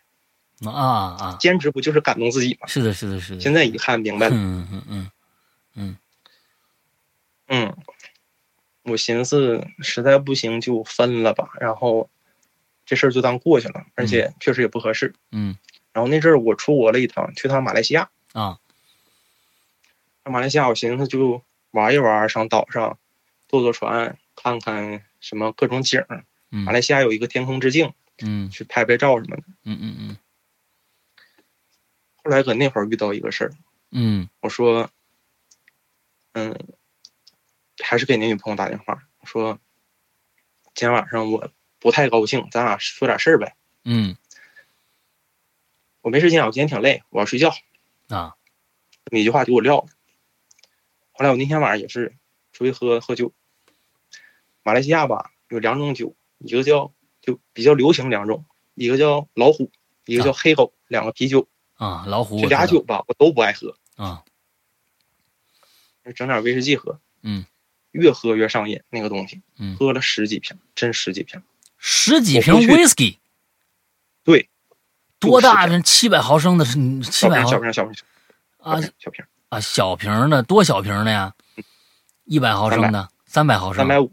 [0.70, 2.66] 啊啊，兼职不就是感动自己吗？
[2.66, 5.10] 是的，是的，是的，现在一看明白了，嗯嗯
[5.74, 5.96] 嗯
[7.48, 7.76] 嗯，
[8.84, 12.08] 我寻思实在不行就分了吧，然后
[12.86, 15.14] 这事儿就当过去了，而且确实也不合适。
[15.30, 15.56] 嗯。
[15.92, 18.58] 然后那阵儿我出国了一趟，去趟马来西亚，啊。
[20.24, 21.42] 上马来西亚我寻思就
[21.72, 22.96] 玩一玩，上岛上
[23.48, 26.24] 坐坐船，看看什么各种景儿。
[26.50, 26.60] 嗯。
[26.64, 27.92] 马来西亚有一个天空之镜，
[28.22, 28.48] 嗯。
[28.48, 29.42] 去拍拍照什么的。
[29.64, 30.16] 嗯嗯嗯
[32.24, 33.52] 后来搁那会儿遇到一个事儿，
[33.90, 34.90] 嗯我说，
[36.32, 36.56] 嗯，
[37.82, 39.58] 还是给那女朋友打电话，我说，
[40.74, 43.56] 今天晚上我不太高兴，咱俩说点事儿呗。
[43.84, 44.16] 嗯
[46.00, 47.52] 我没时间，我今天挺累，我要睡觉。
[48.08, 48.36] 啊
[49.04, 49.86] 这么一句话给我撂了。
[51.12, 52.14] 后来我那天晚上也是
[52.52, 53.32] 出去喝喝酒。
[54.62, 58.44] 马来西亚吧有两种酒，一个叫就比较流行两种，
[58.74, 59.72] 一个叫老虎，
[60.06, 61.48] 一个叫黑狗，两个啤酒。
[61.84, 64.22] 啊，老虎这俩酒吧我都不爱喝，道啊，
[66.04, 67.00] 就整点威士忌喝。
[67.22, 67.44] 嗯，
[67.90, 69.40] 越喝越上瘾，那个东西。
[69.58, 71.42] 嗯喝了十几瓶，真十几瓶。
[71.78, 73.16] 十几瓶我回去 whisky，
[74.22, 74.48] 对，
[75.18, 75.82] 多大就是瓶？
[75.82, 78.04] 七百毫升的是七百毫小瓶，小瓶，小
[78.58, 81.34] 啊瓶，小瓶，啊，小瓶的多小瓶的呀？
[82.24, 84.12] 一百毫升的，三百毫升，三百五。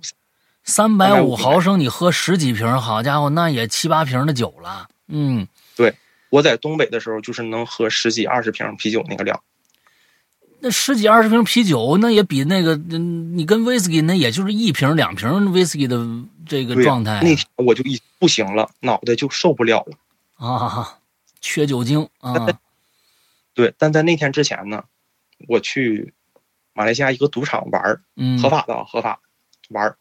[0.64, 4.88] 三百五350毫升，你喝十几瓶，好家伙，那也七八瓶的酒了。
[5.08, 5.48] 嗯，
[6.30, 9.42] 我在东北的时候，就是能喝十几、二十瓶啤酒那个量。
[10.62, 16.06] 那十几二十瓶啤酒，那也比那个，嗯，你跟 whisky 那也就是一瓶两瓶 whisky 的
[16.46, 19.98] 这个状态那天我就一不行了，脑袋就受不了了。
[20.46, 21.00] 啊，
[21.40, 22.34] 缺酒精啊，
[23.54, 24.84] 对，但在那天之前呢，
[25.48, 26.14] 我去
[26.74, 29.22] 马来西亚一个赌场玩儿，嗯，合法的啊，合法
[29.70, 29.98] 玩儿。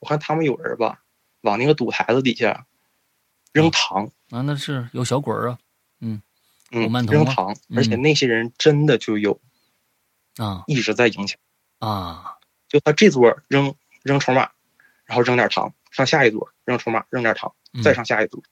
[0.00, 1.00] 我看他们有人吧，
[1.40, 2.66] 往那个赌台子底下
[3.52, 5.58] 扔糖，啊，那是有小鬼儿啊，
[6.00, 6.20] 嗯
[6.70, 9.40] 有曼，童吗扔糖，而且嗯那些人真的就有
[10.36, 11.38] 啊一直在赢钱。
[11.78, 12.36] 啊，
[12.68, 14.50] 就他这桌扔扔筹码，
[15.06, 18.42] 然后扔点糖，上下一桌扔筹码，扔点糖，嗯再上下一桌，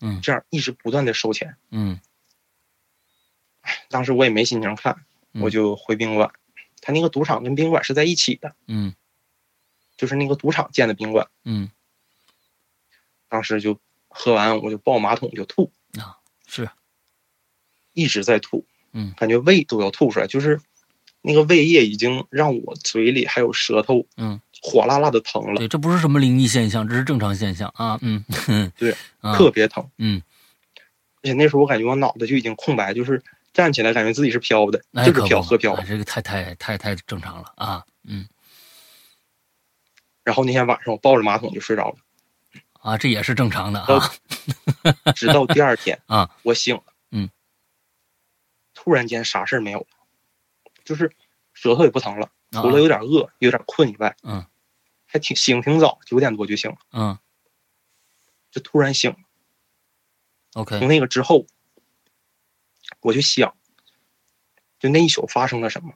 [0.00, 1.56] 嗯这样一直不断的收钱。
[1.70, 2.00] 嗯
[3.90, 6.32] 当时我也没心情看，嗯我就回宾馆。
[6.80, 8.94] 他那个赌场跟宾馆是在一起的，嗯
[9.96, 11.28] 就是那个赌场建的宾馆。
[11.44, 11.70] 嗯
[13.28, 13.78] 当时就
[14.08, 16.68] 喝完，我就抱马桶就吐，啊，是，
[17.92, 20.60] 一直在吐，嗯感觉胃都要吐出来，就是
[21.22, 28.24] 那个胃液已经让我嘴里还有舌头嗯，火辣辣的疼了，对，这不是什么灵异现象，这是正常现象啊，嗯，
[28.76, 29.88] 对，啊，特别疼。
[29.98, 30.22] 嗯，
[31.22, 35.84] 而且那时候我感觉我脑袋就已经空白，就是站起来感觉自己是飘的，就是飘喝飘哎。
[35.84, 38.26] 这个太太太太正常了啊，嗯
[40.24, 41.96] 然后那天晚上我抱着马桶就睡着了，
[42.78, 44.10] 啊，这也是正常的啊，
[45.14, 47.30] 直到第二天啊，我醒了，嗯，
[48.74, 49.86] 突然间啥事儿没有了，
[50.84, 51.12] 就是
[51.52, 52.62] 舌头也不疼了，啊。
[52.62, 54.46] 除了有点饿、有点困以外，嗯，
[55.06, 57.18] 还挺醒挺早，九点多就醒了，嗯。
[58.50, 59.18] 就突然醒了。
[60.54, 61.44] ，OK，从那个之后，
[63.00, 63.54] 我就想，
[64.78, 65.92] 就那一宿发生了什么，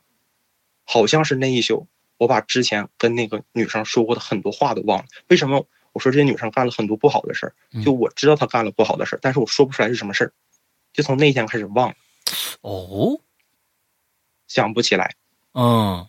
[0.85, 5.07] 好像是那一宿我把之前跟那个女生说过的很多话都忘了。
[5.29, 7.55] 为什么我说这些女生干了很多不好的事儿？
[7.73, 10.33] 嗯就我知道她干了不好的事儿，但是我说不出来是什么事儿，
[10.93, 11.95] 就从那天开始忘了，
[12.63, 13.21] 哦，
[14.47, 15.15] 想不起来。
[15.55, 16.09] 嗯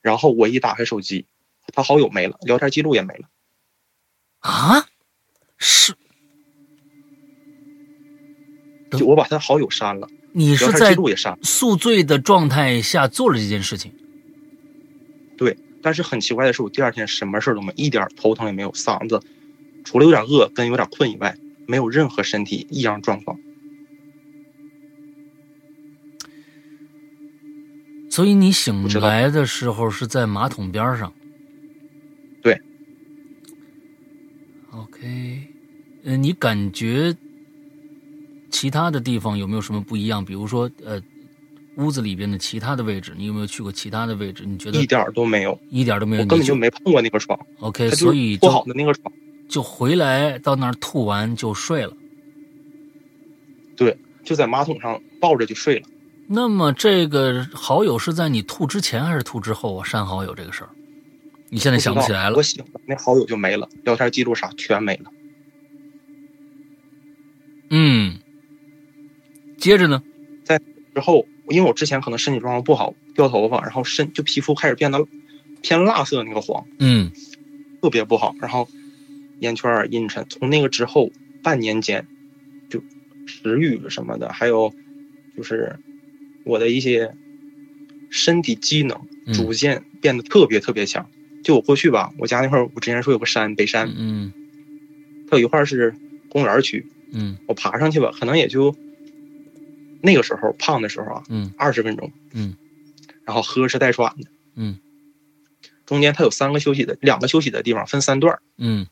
[0.00, 1.26] 然后我一打开手机，
[1.72, 3.28] 她好友没了，聊天记录也没了。
[4.40, 4.88] 啊，
[5.58, 5.94] 是
[8.90, 11.38] 就我把她好友删了，聊天你是在记录也删了。
[11.42, 14.11] 宿醉的状态下做了这件事情对，
[15.82, 19.20] 但是很奇怪的是，我第二天什么事儿都没，一点头疼也没有，嗓子
[19.84, 23.38] 除了有点饿跟有点困以外，没有任何身体异样状况。
[28.10, 31.12] 所以你醒来的时候是在马桶边儿上。
[32.42, 32.60] 对。
[34.70, 35.48] OK，
[36.04, 37.16] 呃，你感觉
[38.50, 40.22] 其他的地方有没有什么不一样？
[40.24, 41.02] 比如说，呃，
[41.76, 44.44] 屋子里边的其他的位置，你有没有去过其他的位置？
[44.46, 46.22] 你觉得一点都没有，一点都没有？
[46.22, 49.12] 我根本就没碰过那个床，OK，所以就就是铺好的那个床。
[49.48, 51.92] 就回来到那儿吐完就睡了。
[53.76, 55.88] 对，就在马桶上抱着就睡了。
[56.26, 59.84] 那么这个好友是在你吐之前还是吐之后啊？
[59.84, 60.70] 删好友这个事儿，
[61.50, 62.42] 你现在想不起来了我？
[62.42, 65.10] 醒了，那好友就没了，聊天记录啥全没了。
[67.68, 68.18] 嗯，
[69.58, 70.02] 接着呢？
[70.44, 70.58] 在
[70.94, 75.06] 之后，因为我之前可能身体状况不好，掉头发，然后身就皮肤开始变得
[75.60, 77.12] 偏蜡色那个黄，嗯
[77.80, 78.34] 特别不好。
[78.40, 78.68] 然后
[79.40, 80.24] 眼圈儿阴沉。
[80.28, 81.10] 从那个之后
[81.42, 82.06] 半年间，
[82.70, 82.82] 就
[83.26, 84.72] 食欲什么的，还有
[85.36, 85.78] 就是
[86.44, 87.14] 我的一些
[88.10, 88.96] 身体机能
[89.26, 91.08] 嗯逐渐变得特别特别强。
[91.42, 94.32] 就我过去吧，我家那块儿，我之前说有个山，北山，嗯
[95.28, 95.92] 它有一块儿是
[96.28, 98.76] 公园区，嗯我爬上去吧，可能也就
[100.02, 101.54] 那个时候胖的时候啊，嗯。
[101.56, 102.56] 二十分钟，嗯，
[103.24, 104.78] 然后喝是带喘的，嗯，
[105.86, 108.86] 中间它有三个休息的，两个休息的地方分三段，嗯。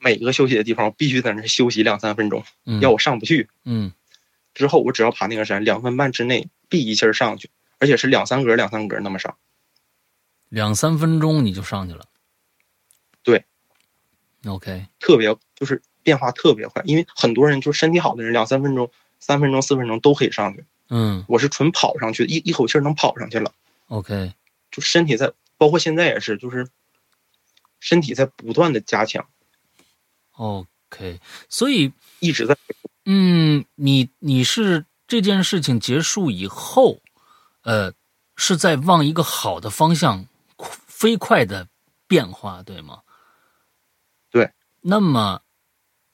[0.00, 3.48] 每个休息的地方必须在那休息两三分钟，嗯，要我上不去。
[3.64, 3.92] 嗯。
[4.54, 9.36] 之后我只要爬那个山，两分半之内必一气儿上去，而且是两三格两三格那么上。
[10.48, 12.06] 两三分钟你就上去了。
[13.22, 13.44] 对
[14.46, 18.90] ，OK，特别就是变化特别快，因为很多人就是身体好的人，两三分钟、
[19.20, 20.64] 三分钟、四分钟都可以上去。
[20.90, 23.52] 嗯我是纯跑上去，一一口气儿能跑上去了
[23.88, 24.32] ，，OK，
[24.70, 26.66] 就身体在，包括现在也是，就是
[27.78, 29.26] 身体在不断的加强
[30.36, 31.20] ，OK，
[31.50, 32.56] 所以一直在
[33.04, 37.00] 嗯，你你是这件事情结束以后，
[37.62, 37.92] 呃，
[38.36, 40.26] 是在往一个好的方向
[40.86, 41.68] 飞快的
[42.06, 43.02] 变化，对吗？
[44.30, 44.50] 对。
[44.80, 45.42] 那么，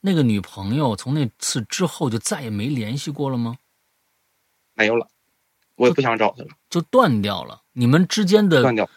[0.05, 3.57] 那个女朋友从那次之后就再也没联系过了吗？
[4.75, 5.09] 没有了，
[5.73, 7.63] 我也不想找他了，就断掉了？
[7.73, 8.87] 你们之间的断掉。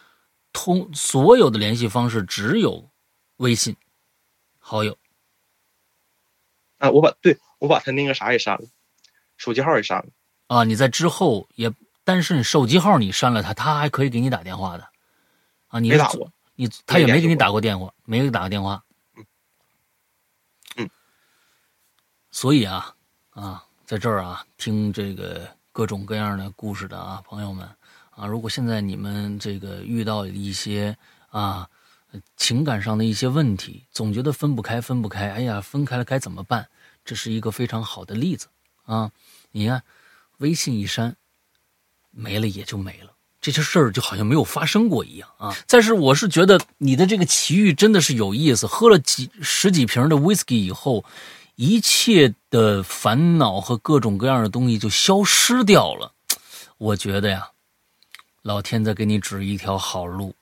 [0.53, 2.91] 通所有的联系方式只有
[3.39, 3.75] 微信
[4.59, 4.99] 好友。
[6.77, 8.69] 啊，我把对我把他那个啥也删了，
[9.39, 10.09] 手机号也删了。
[10.49, 11.73] 啊，你在之后也，
[12.05, 14.87] 但是你手机号你删了他，他还可以给你打电话的，
[15.69, 18.85] 啊，你没打过，你他也没给你打过电话，没给你打过电话，
[22.41, 22.95] 所以啊
[23.31, 27.69] 啊，在这儿啊，听这个各种各样的故事的啊，朋友们
[28.11, 30.97] 啊，如果现在你们这个遇到一些
[31.31, 31.69] 啊
[32.37, 36.69] 情感上的一些问题，总觉得分不开，分不开，哎呀，分开了该怎么办？
[37.05, 38.47] 这是一个非常好的例子
[38.85, 39.11] 啊！
[39.51, 39.83] 你看，
[40.37, 41.17] 微信一删，
[42.13, 43.11] 没了也就没了，
[43.41, 45.57] 这些事儿就好像没有发生过一样啊。
[45.67, 51.05] 但是我是觉得你的这个奇遇真的是有意思，喝了几十几瓶的 whisky 以后，
[51.61, 56.13] 一切的烦恼和各种各样的东西就消失掉了。
[56.79, 57.51] 我觉得呀，
[58.43, 60.37] 老天在给你指一条好路，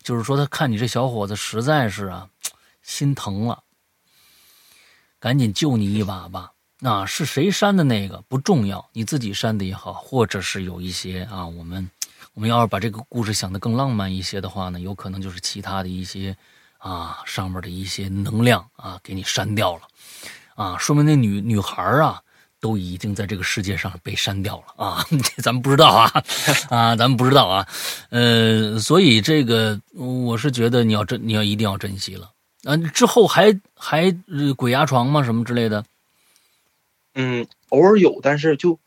[0.00, 2.28] 就是说他看你这小伙子实在是啊，
[2.84, 3.64] 心疼了。
[5.18, 6.52] 赶紧救你一把吧！
[6.82, 11.90] 啊，是谁删的那个不重要，你自己删的也好，或者是有一些啊，我们
[12.32, 16.36] 我们要是把这个故事想得更浪漫一些的话呢，有可能就是其他的一些
[16.78, 19.82] 啊上面的一些能量啊给你删掉了，
[20.60, 22.20] 啊，说明那女女孩啊
[22.60, 26.12] 都已经在这个世界上被删掉了啊，这 咱们不知道啊
[26.68, 27.66] 啊，咱们不知道啊，
[28.10, 32.30] 呃，所以这个我是觉得你要珍你要一定要珍惜了。
[32.64, 35.24] 啊，之后还还、呃、鬼压床吗？
[35.24, 35.82] 什么之类的？
[37.14, 38.78] 嗯，偶尔有，但是就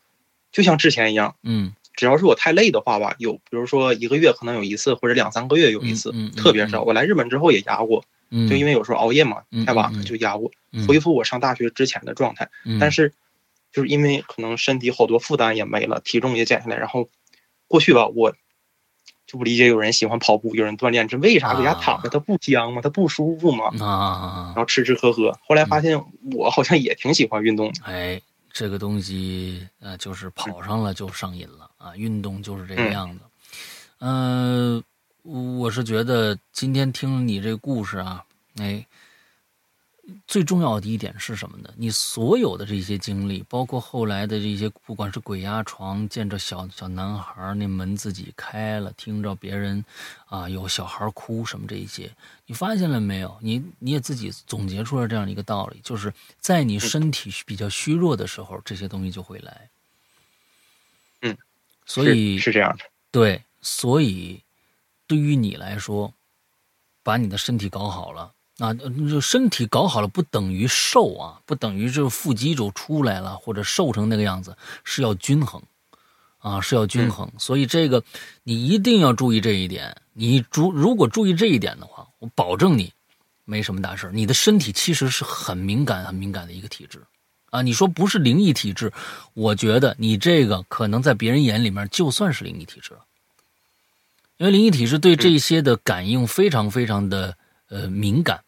[0.52, 6.82] 就像之前一样，嗯只要是我太累的话吧，有，比如说一个月可能有一次，或者两三个月有一次，嗯嗯嗯特别少。
[6.82, 12.50] 我来日本之后也压过，嗯，就因为有时候熬夜嘛，嗯太晚了就压过，嗯恢复我上大学之前的状态。
[12.64, 13.12] 嗯但是
[13.72, 17.08] 就是因为可能身体好多负担也没了，体重也减下来，然后
[17.66, 18.32] 过去吧，我
[19.26, 22.80] 就不理解有人喜欢跑步，有人锻炼，这为啥在家躺着它不僵吗？
[22.82, 23.66] 它不舒服吗？
[23.80, 26.00] 啊然，后吃吃喝喝，后来发现
[26.32, 27.80] 我好像也挺喜欢运动的。
[27.84, 28.20] 哎，
[28.52, 33.24] 这个东西呃，就是跑上了就上瘾了啊，运动就是这个样子。
[34.00, 34.82] 嗯、
[35.24, 38.22] 我是觉得今天听了你这个故事啊，
[38.56, 38.86] 哎，
[40.26, 41.72] 最重要的一点是什么呢？
[41.78, 49.82] 你所有的这些经历，包括后来的这些，不管是鬼压床，见着小小男孩那门自己开了，听着别人
[50.26, 52.14] 啊有小孩哭什么这一些，
[52.44, 53.34] 你发现了没有？
[53.40, 59.70] 你你也自己总结出了这样一个道理，就是在你身体比较虚弱的时候，这些东西就会来。
[61.22, 61.34] 嗯，
[61.86, 64.38] 所以是是这样的，对，所以
[65.14, 66.12] 对于你来说，
[67.04, 75.62] 把你的身体搞好了啊，呃就身体搞好了不等于瘦啊，不等于这腹肌就出来了或者瘦成那个样子，是要均衡
[76.38, 77.30] 啊，是要均衡。
[77.38, 78.02] 所以这个
[78.42, 79.96] 你一定要注意这一点。
[80.14, 82.92] 你注如果注意这一点的话，我保证你
[83.44, 87.00] 没什么大事儿你的身体其实是很敏感、很敏感的一个体质。
[87.50, 88.92] 啊，你说不是灵异体质，
[89.32, 93.04] 我觉得你这个可能在别人眼里面就算是灵异体质了，
[94.38, 97.36] 因为灵异体质对这些的感应非常非常的
[97.68, 98.40] 呃敏感，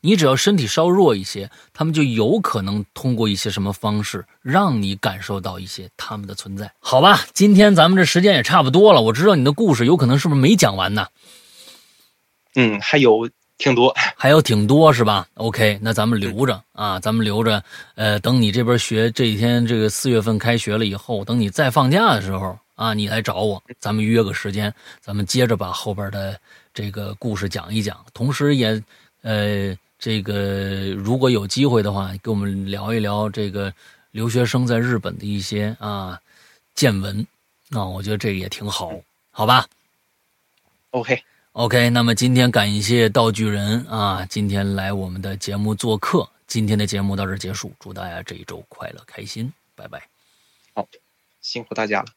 [0.00, 6.72] 你只要身体稍弱一些，他们就有可能通过一些什么方式让你感受到一些他们的存在。
[6.78, 11.08] 好吧，今天咱们这时间也差不多了，我知道你的故事有可能是不是没讲完呢？
[12.54, 13.28] 嗯，还有
[13.58, 13.94] 挺多。
[14.16, 17.62] 还有挺多是吧？OK，那咱们留着啊，咱们留着。
[17.94, 26.38] 呃，等你这边学这几天，这个四月份开学了以后，等你再放假的时候啊，你来找我，咱们约个时间，咱们接着把后边的
[26.74, 27.98] 这个故事讲一讲。
[28.12, 28.82] 同时也，
[29.22, 33.72] 呃，这个如果有机会的话，跟我们聊一聊这个
[34.10, 36.20] 留学生在日本的一些啊
[36.74, 37.26] 见闻
[37.70, 38.92] 啊，我觉得这也挺好，
[39.30, 39.66] 好吧
[40.90, 41.22] ？OK
[41.56, 46.28] OK，那么今天感谢道具人啊，今天来我们的节目做客。
[46.46, 50.06] 今天的节目到这结束，祝大家这一周快乐开心，拜拜。
[50.74, 50.86] 好，
[51.40, 52.08] 辛苦大家了。